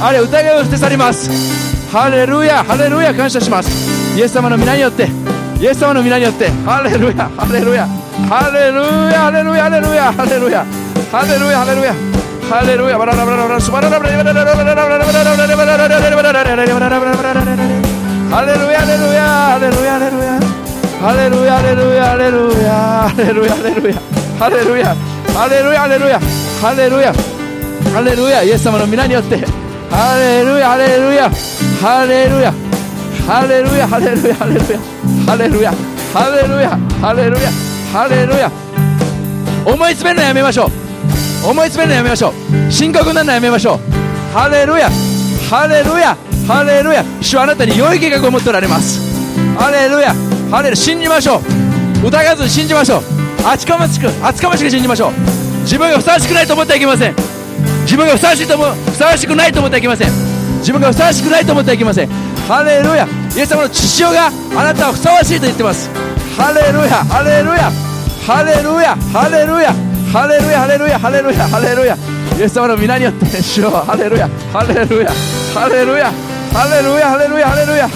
[0.01, 1.29] あれ疑いを捨て去ります。
[1.91, 2.63] ハレルヤ。
[2.63, 3.13] ハレルヤ。
[3.13, 4.17] 感謝します。
[4.17, 5.36] イエス様の皆によって。
[5.59, 6.51] Y eso va a nominar a usted.
[6.67, 7.87] Aleluya, aleluya.
[8.29, 10.65] Aleluya, aleluya, aleluya, aleluya.
[11.11, 11.93] Aleluya, aleluya.
[12.51, 12.95] Aleluya.
[12.99, 13.15] Aleluya,
[18.83, 20.39] aleluya, aleluya, aleluya.
[21.03, 22.75] Aleluya, aleluya, aleluya.
[23.17, 24.01] Aleluya, aleluya.
[24.39, 24.95] Aleluya.
[25.37, 26.19] Aleluya, aleluya.
[26.63, 27.13] Aleluya.
[27.13, 27.13] Aleluya.
[27.93, 27.93] Aleluya, aleluya.
[27.93, 27.93] Aleluya.
[27.95, 28.39] aleluya.
[28.39, 28.73] aleluya.
[29.17, 29.53] aleluya.
[30.05, 30.71] aleluya.
[30.71, 30.71] aleluya.
[30.71, 31.31] aleluya.
[31.83, 32.66] aleluya.
[33.27, 34.79] ハレルヤハレルヤハレルヤ
[35.25, 35.73] ハレルヤ
[36.13, 36.69] ハレルヤ
[37.01, 37.51] ハレルヤ
[37.91, 38.49] ハレルヤ
[39.65, 40.67] 思い詰めるのやめましょ
[41.43, 41.49] う。
[41.49, 42.71] 思い詰めるのやめましょう。
[42.71, 43.79] 深刻なのやめましょう。
[44.31, 44.89] ハレルヤ
[45.49, 46.15] ハレルヤ
[46.47, 49.01] ハレルヤ主はあなたに良い計画を持っておられます。
[49.59, 50.15] ハレルヤ
[50.49, 51.39] ハレル信じましょ
[52.03, 52.07] う。
[52.07, 53.01] 疑わずに信じましょう。
[53.45, 55.11] 厚かましく厚かましく信じましょう。
[55.63, 57.15] 自分がふさわしくないと思ってはいけません。
[57.83, 60.11] 自分がふさわしいと思ふさわしくないと思ってはいけません。
[60.59, 62.26] 自分がふさわしくないと思ってはいけません。
[62.47, 63.05] ハレルヤ。
[63.35, 65.89] イエス様の父親があなたはふさわしいと言ってます。
[66.37, 67.03] ハレルヤ。
[67.03, 67.69] ハレルヤ。
[68.25, 68.95] ハレルヤ。
[69.11, 69.73] ハレルヤ。
[70.11, 70.61] ハレルヤ。
[70.61, 70.97] ハレルヤ。
[70.97, 71.47] ハレルヤ。
[71.47, 71.97] ハレルヤ。
[72.39, 75.11] イエス様の皆によって主よハレルヤハレルヤ。
[75.53, 76.11] ハレルヤ。
[76.53, 77.09] ハレルヤ。
[77.09, 77.49] ハレルヤ。
[77.49, 77.89] ハレルヤ。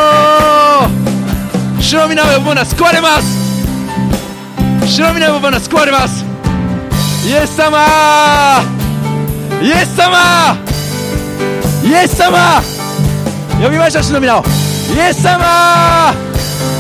[1.91, 3.67] 主の皆を呼ぶ者は救われます。
[4.87, 6.25] 主の皆を呼ぶ者は救われます。
[7.27, 7.85] イエス様。
[9.61, 10.55] イエス様。
[11.83, 12.63] イエス様。
[13.61, 14.45] 呼びましょう主の皆を。
[14.95, 16.15] イエス様。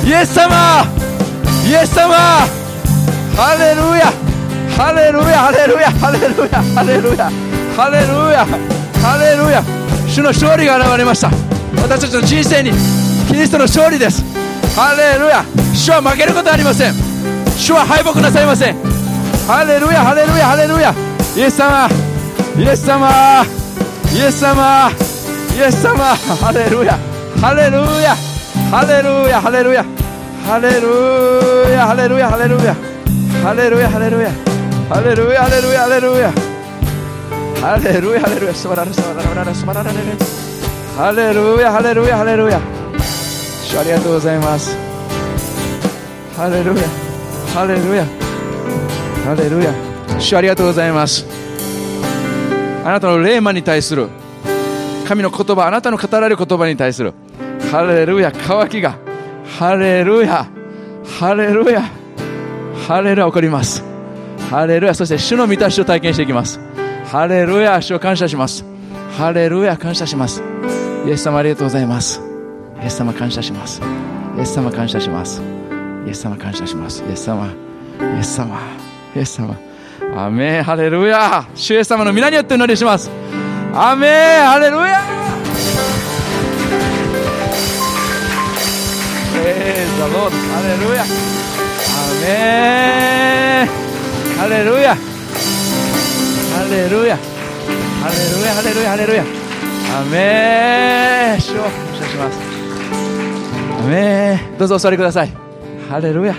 [0.06, 0.86] イエス様。
[1.66, 2.14] イエス様。
[3.34, 4.12] ハレルヤ。
[4.78, 5.38] ハレルヤ。
[5.40, 5.90] ハレルヤ。
[5.90, 6.62] ハレルヤ。
[6.72, 7.28] ハレルヤ。
[7.74, 8.46] ハレルヤ。
[9.02, 9.61] ハレルヤ。
[10.06, 11.32] 主の勝利が現れました。
[11.82, 12.70] 私たちの人生に
[13.26, 14.39] キリストの勝利です。
[14.77, 15.45] ハレルヤ
[15.75, 16.95] 主は負けることはありません。
[17.59, 18.77] 主は敗北なさいません。
[19.47, 20.95] ハレルヤハレルヤハレルヤ
[21.37, 21.89] イエス様
[22.57, 23.45] イエス様
[24.14, 24.91] イエス様
[25.57, 26.16] イエス様。
[26.16, 26.99] ハレルヤ
[27.41, 28.14] ハレルヤ
[28.71, 29.85] ハレルヤハレルヤ
[30.47, 36.33] ハレルヤハレルヤハレルヤハレルヤハレルヤハレルヤハレルヤハレルヤ
[37.61, 39.99] ハレルヤハレルヤスバララスバラララスバラララ
[40.97, 42.80] ハレルヤハレルヤハレルヤ
[43.71, 44.77] 主ありがとうございます。
[46.37, 46.83] ハレルヤ。
[47.55, 48.05] ハレルヤ。
[49.25, 49.73] ハレルヤ。
[50.18, 51.25] 主ありがとうございます。
[52.85, 54.09] あなたの霊魔に対する
[55.07, 57.14] 神の言葉あなたの語られる言葉に対する
[57.71, 58.33] ハレルヤ。
[58.33, 58.99] 渇きが。
[59.45, 60.49] ハレルヤ。
[61.21, 61.83] ハレルヤ。
[62.89, 63.27] ハレルヤ。
[63.29, 63.85] 起こります。
[64.51, 64.95] ハレルヤ。
[64.95, 66.59] そして主の満たしを体験していきます。
[67.07, 67.81] ハレルヤ。
[67.81, 68.64] 主を感謝します。
[69.16, 69.77] ハレルヤ。
[69.77, 70.43] 感謝します。
[71.07, 72.30] イエス様ありがとうございます。
[72.83, 73.81] イエス様感謝します。
[74.37, 75.43] イエス様感謝します。
[76.07, 77.05] イエス様感謝します。
[77.07, 77.47] イエス様。
[77.47, 78.59] イエス様。
[79.14, 79.55] イエス様。
[80.16, 80.62] アメン。
[80.64, 81.45] ハレルヤ。
[81.55, 83.11] 主イエス様の皆によってお祈りします。
[83.74, 84.47] アメン。
[84.47, 85.03] ハレルヤ。
[89.43, 91.03] エーザロードハレルヤ。
[91.03, 91.07] ア
[92.22, 93.68] メン。
[94.39, 94.97] ハレルヤ。
[96.57, 97.16] ハレルヤ。
[97.16, 98.55] ハレルヤ。
[98.55, 98.91] ハレルヤ。
[98.91, 99.22] ハレルヤ。
[100.01, 101.41] アメン。
[101.41, 101.70] 主を感
[102.01, 102.49] 謝します。
[103.91, 105.32] アメンどうぞお座りください。
[105.88, 106.36] ハレルヤ。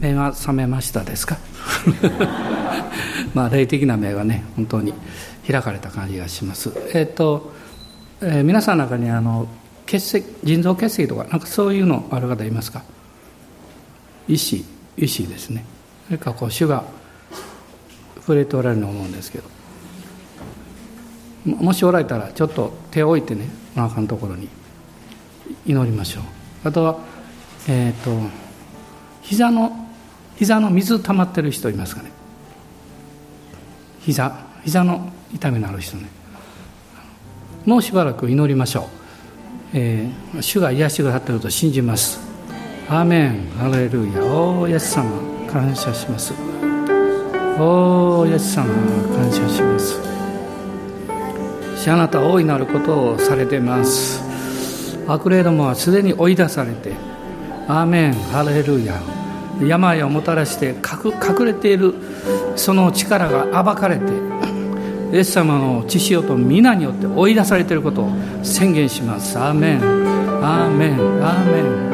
[0.00, 1.38] 目が覚めましたですか？
[3.34, 4.92] まあ霊的な目がね本当に
[5.50, 6.72] 開かれた感じがします。
[6.92, 7.52] えっ、と、
[8.20, 9.48] えー皆さんの中にあの
[9.86, 12.82] 結石腎臓結石とかなんかそういうのある方いますか？
[14.28, 14.64] 医師
[14.96, 15.64] 医師ですね。
[16.06, 16.84] それからこう主が
[18.16, 19.54] 触れておられると思うんですけど。
[21.44, 24.48] もしおられたらちょっと手を置いてねお腹のところに
[25.66, 26.24] 祈りましょう。
[26.68, 26.98] あとは
[27.68, 28.10] えっ、と
[29.22, 29.88] 膝の
[30.36, 32.10] 膝の水溜まってる人いますかね。
[34.00, 36.08] 膝膝の痛みのある人ね。
[37.66, 38.84] もうしばらく祈りましょう、
[39.74, 42.33] えー主が癒してくださっていると信じます。
[42.86, 45.10] アーメンハレルヤおーイエス様
[45.50, 46.34] 感謝します。
[47.58, 48.66] おーイエス様
[49.16, 49.98] 感謝します。
[51.82, 54.22] しあなた大いなることをされてます。
[55.08, 56.92] 悪霊どもはすでに追い出されて。
[57.68, 59.00] アーメンハレルヤ
[59.62, 61.94] 病をもたらして隠隠れている。
[62.54, 64.12] その力が暴かれて。
[65.10, 68.10] イエス様の血潮と皆によって追い出されていることを
[68.42, 69.38] 宣言します。
[69.38, 69.82] アーメン
[70.44, 70.92] アーメン
[71.24, 71.93] アーメン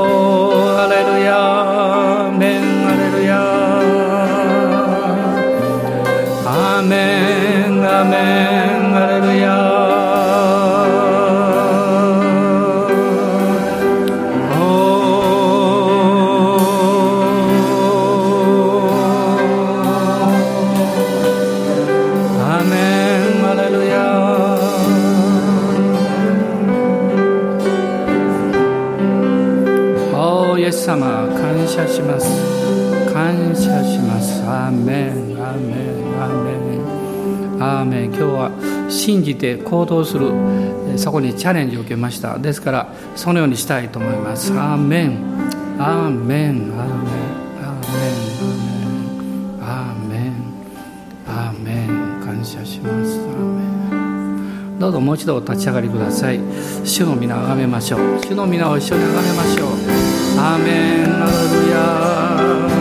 [33.61, 34.41] 謝します。
[34.43, 36.77] アーメンアーメンアーメ
[37.57, 37.63] ン。
[37.63, 38.09] アーメン。
[38.09, 38.51] 今日は
[38.89, 40.31] 信じて行動する
[40.93, 42.39] えそこにチャレンジを受けました。
[42.39, 44.51] ですからそのようにしたいと思います。
[44.53, 45.19] アーメン。
[45.77, 46.73] アーメン。
[46.73, 47.21] アーメン
[47.61, 48.41] アーメン。
[49.61, 50.09] アーメン。
[50.09, 50.33] アーメン。
[51.27, 53.19] アーメン感謝します。
[53.19, 53.61] アーメ
[54.75, 54.79] ン。
[54.79, 56.39] どうぞもう一度立ち上がりください。
[56.83, 57.99] 主の皆を崇めましょう。
[58.25, 59.69] 主の皆を一緒に崇めましょう。
[60.39, 61.23] アーメン。
[61.23, 61.33] アレ
[61.65, 62.80] ルヤ。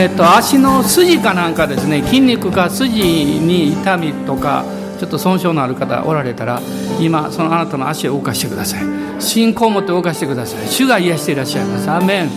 [0.00, 4.64] えーと、足の筋かなんかですね筋肉か筋に痛みとか
[4.98, 6.62] ちょっと損傷のある方おられたら
[6.98, 8.84] 今そのあなたの足を動かしてください。
[9.20, 10.66] 信仰を持って動かしてください。
[10.68, 11.90] 主が癒していらっしゃいます。
[11.90, 12.28] アメン。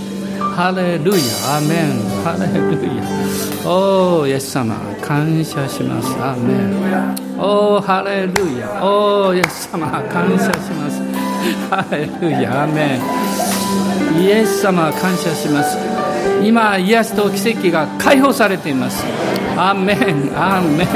[0.56, 1.58] ハレルヤ。
[1.58, 2.00] アメン。
[2.24, 3.04] ハレルヤ。
[3.66, 4.76] おおイエス様。
[5.02, 6.22] 感謝します。
[6.22, 7.40] アメン。
[7.40, 8.84] おおハレルヤ。
[8.84, 9.88] おおイエス様。
[10.12, 11.02] 感謝します。
[11.70, 12.64] ハレルヤ。
[12.64, 13.00] アメ
[14.20, 14.22] ン。
[14.22, 15.93] イエス様感謝します。
[16.44, 19.04] 今癒しと奇跡が解放されています。
[19.58, 20.88] アメンアメン。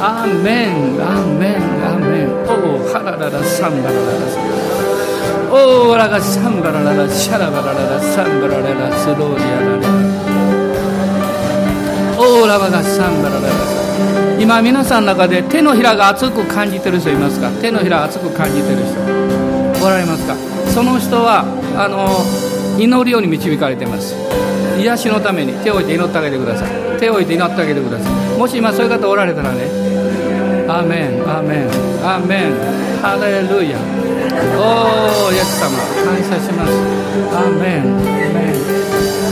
[0.00, 2.28] アーメンアーメンアーメン。
[2.48, 4.08] おおハラララサンバラララ
[5.52, 9.88] おおラガサンバラララシャラバラララサンバラララスローリアララ。
[12.18, 13.48] おおラバガサンバラララ。
[14.40, 17.50] 今皆さんの中で手のひらが熱く感じてる人いますか？
[17.60, 18.98] 手のひら熱く感じてる人。
[19.84, 20.34] おられますか？
[20.72, 21.44] その人は
[21.76, 22.08] あの
[22.78, 24.14] 祈るように導かれています。
[24.78, 26.70] 癒しのために手を置いて祈ってあげてください。
[26.98, 28.12] 手を置いて祈ってあげてください。
[28.38, 29.60] もし今そういう方おられたらね。
[30.68, 31.68] アーメンアーメン
[32.02, 32.54] アーメン。
[33.02, 33.76] ハレルヤ。
[34.56, 34.60] お
[35.28, 35.76] おイエス様。
[36.04, 36.70] 感謝します。
[37.34, 37.84] アーメン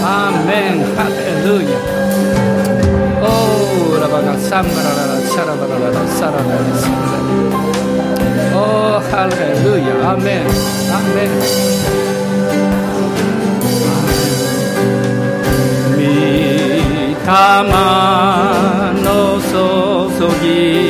[0.04, 0.84] アーメン。
[0.94, 1.14] ハレ
[1.46, 1.70] ルヤ。
[3.22, 3.24] お
[3.96, 6.44] おラバガサンバラララシャラバラララサラララ
[6.76, 6.94] サラ。
[8.50, 8.58] ラお
[8.96, 9.32] おハレ
[9.64, 9.86] ルヤ。
[10.10, 11.18] アーメンアーメ
[12.06, 12.09] ン。
[17.26, 20.89] 玉の注ぎ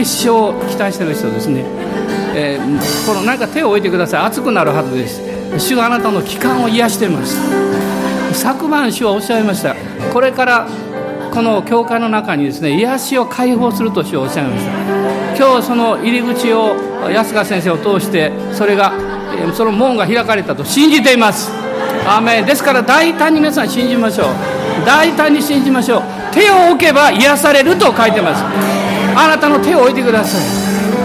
[0.00, 1.64] 一生期待してる人ですね、
[2.34, 4.22] えー、このなんか手を置いてください。
[4.26, 5.20] 熱くなるはずです。
[5.58, 7.36] 主があなたの期間を癒しています。
[8.32, 9.74] 昨晩主はおっしゃいました。
[10.12, 10.68] これから
[11.32, 14.72] この教会の中にですね癒しを解放するとしようおっしゃいました。
[15.36, 16.76] 今日その入り口を
[17.10, 18.92] 安川先生を通してそれが
[19.54, 21.50] その門が開かれたと信じています。
[22.06, 24.26] アメですから大胆に皆さん信じましょう。
[24.86, 25.99] 大胆に信じましょう。
[26.32, 28.42] 手を置けば癒されると書いてます。
[29.16, 30.42] あなたの手を置いてください。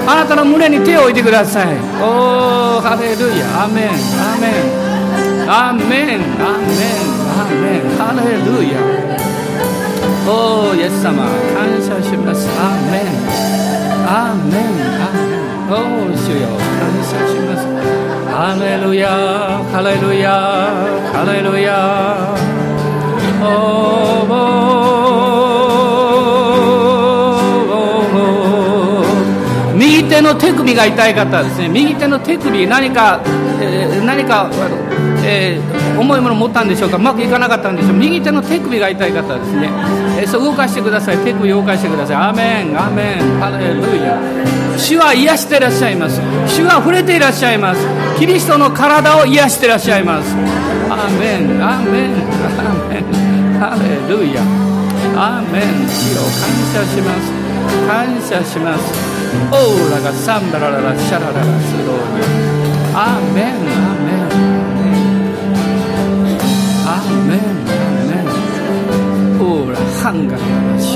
[0.07, 1.67] あなたの胸に手を置いてください。
[2.01, 3.63] おおハレルヤ。
[3.63, 3.89] アメン。
[4.21, 5.49] アメン。
[5.49, 6.21] アメン。
[6.39, 7.01] アメン。
[7.33, 7.97] アメン。
[7.97, 8.77] ハレルヤ。
[10.27, 11.25] おおイエス様。
[11.53, 12.47] 感謝します。
[12.59, 13.09] アメン。
[14.05, 14.69] アメン。
[15.01, 15.71] アメン。
[15.71, 15.73] お
[16.05, 16.53] お主よ。
[16.53, 17.65] 感謝します。
[18.29, 19.09] ハレルヤ。
[19.71, 20.29] ハレルヤ。
[21.13, 21.73] ハレルヤ。
[23.37, 24.94] 右
[30.15, 33.21] 手の手首が痛い方はですね右手の手首何か、
[33.59, 34.49] えー、何か、
[35.25, 37.93] えー、重いもの持ったんでしょうかうまくいかなかったんでしょう。
[37.97, 39.67] 右手の手首が痛い方はですね、
[40.17, 41.17] えー、そう動かしてください。
[41.17, 42.15] 手首を動かしてください。
[42.15, 44.15] アメンアメンハレルヤ。
[44.79, 46.21] 主は癒していらっしゃいます。
[46.47, 47.85] 主は触れていらっしゃいます。
[48.17, 50.31] キリストの体を癒していらっしゃいます。
[50.87, 52.15] アメンアメン
[52.63, 54.39] アメンハレルヤ。
[55.11, 55.83] アメン。
[55.91, 57.35] 主を感謝します。
[57.85, 59.04] 感謝します。
[59.51, 62.21] オーラがサンバラララシャラララスローに
[62.93, 64.23] アーメンアーメン
[66.85, 70.41] アーメンアーメンオーラハンガラ
[70.73, 70.95] ラシ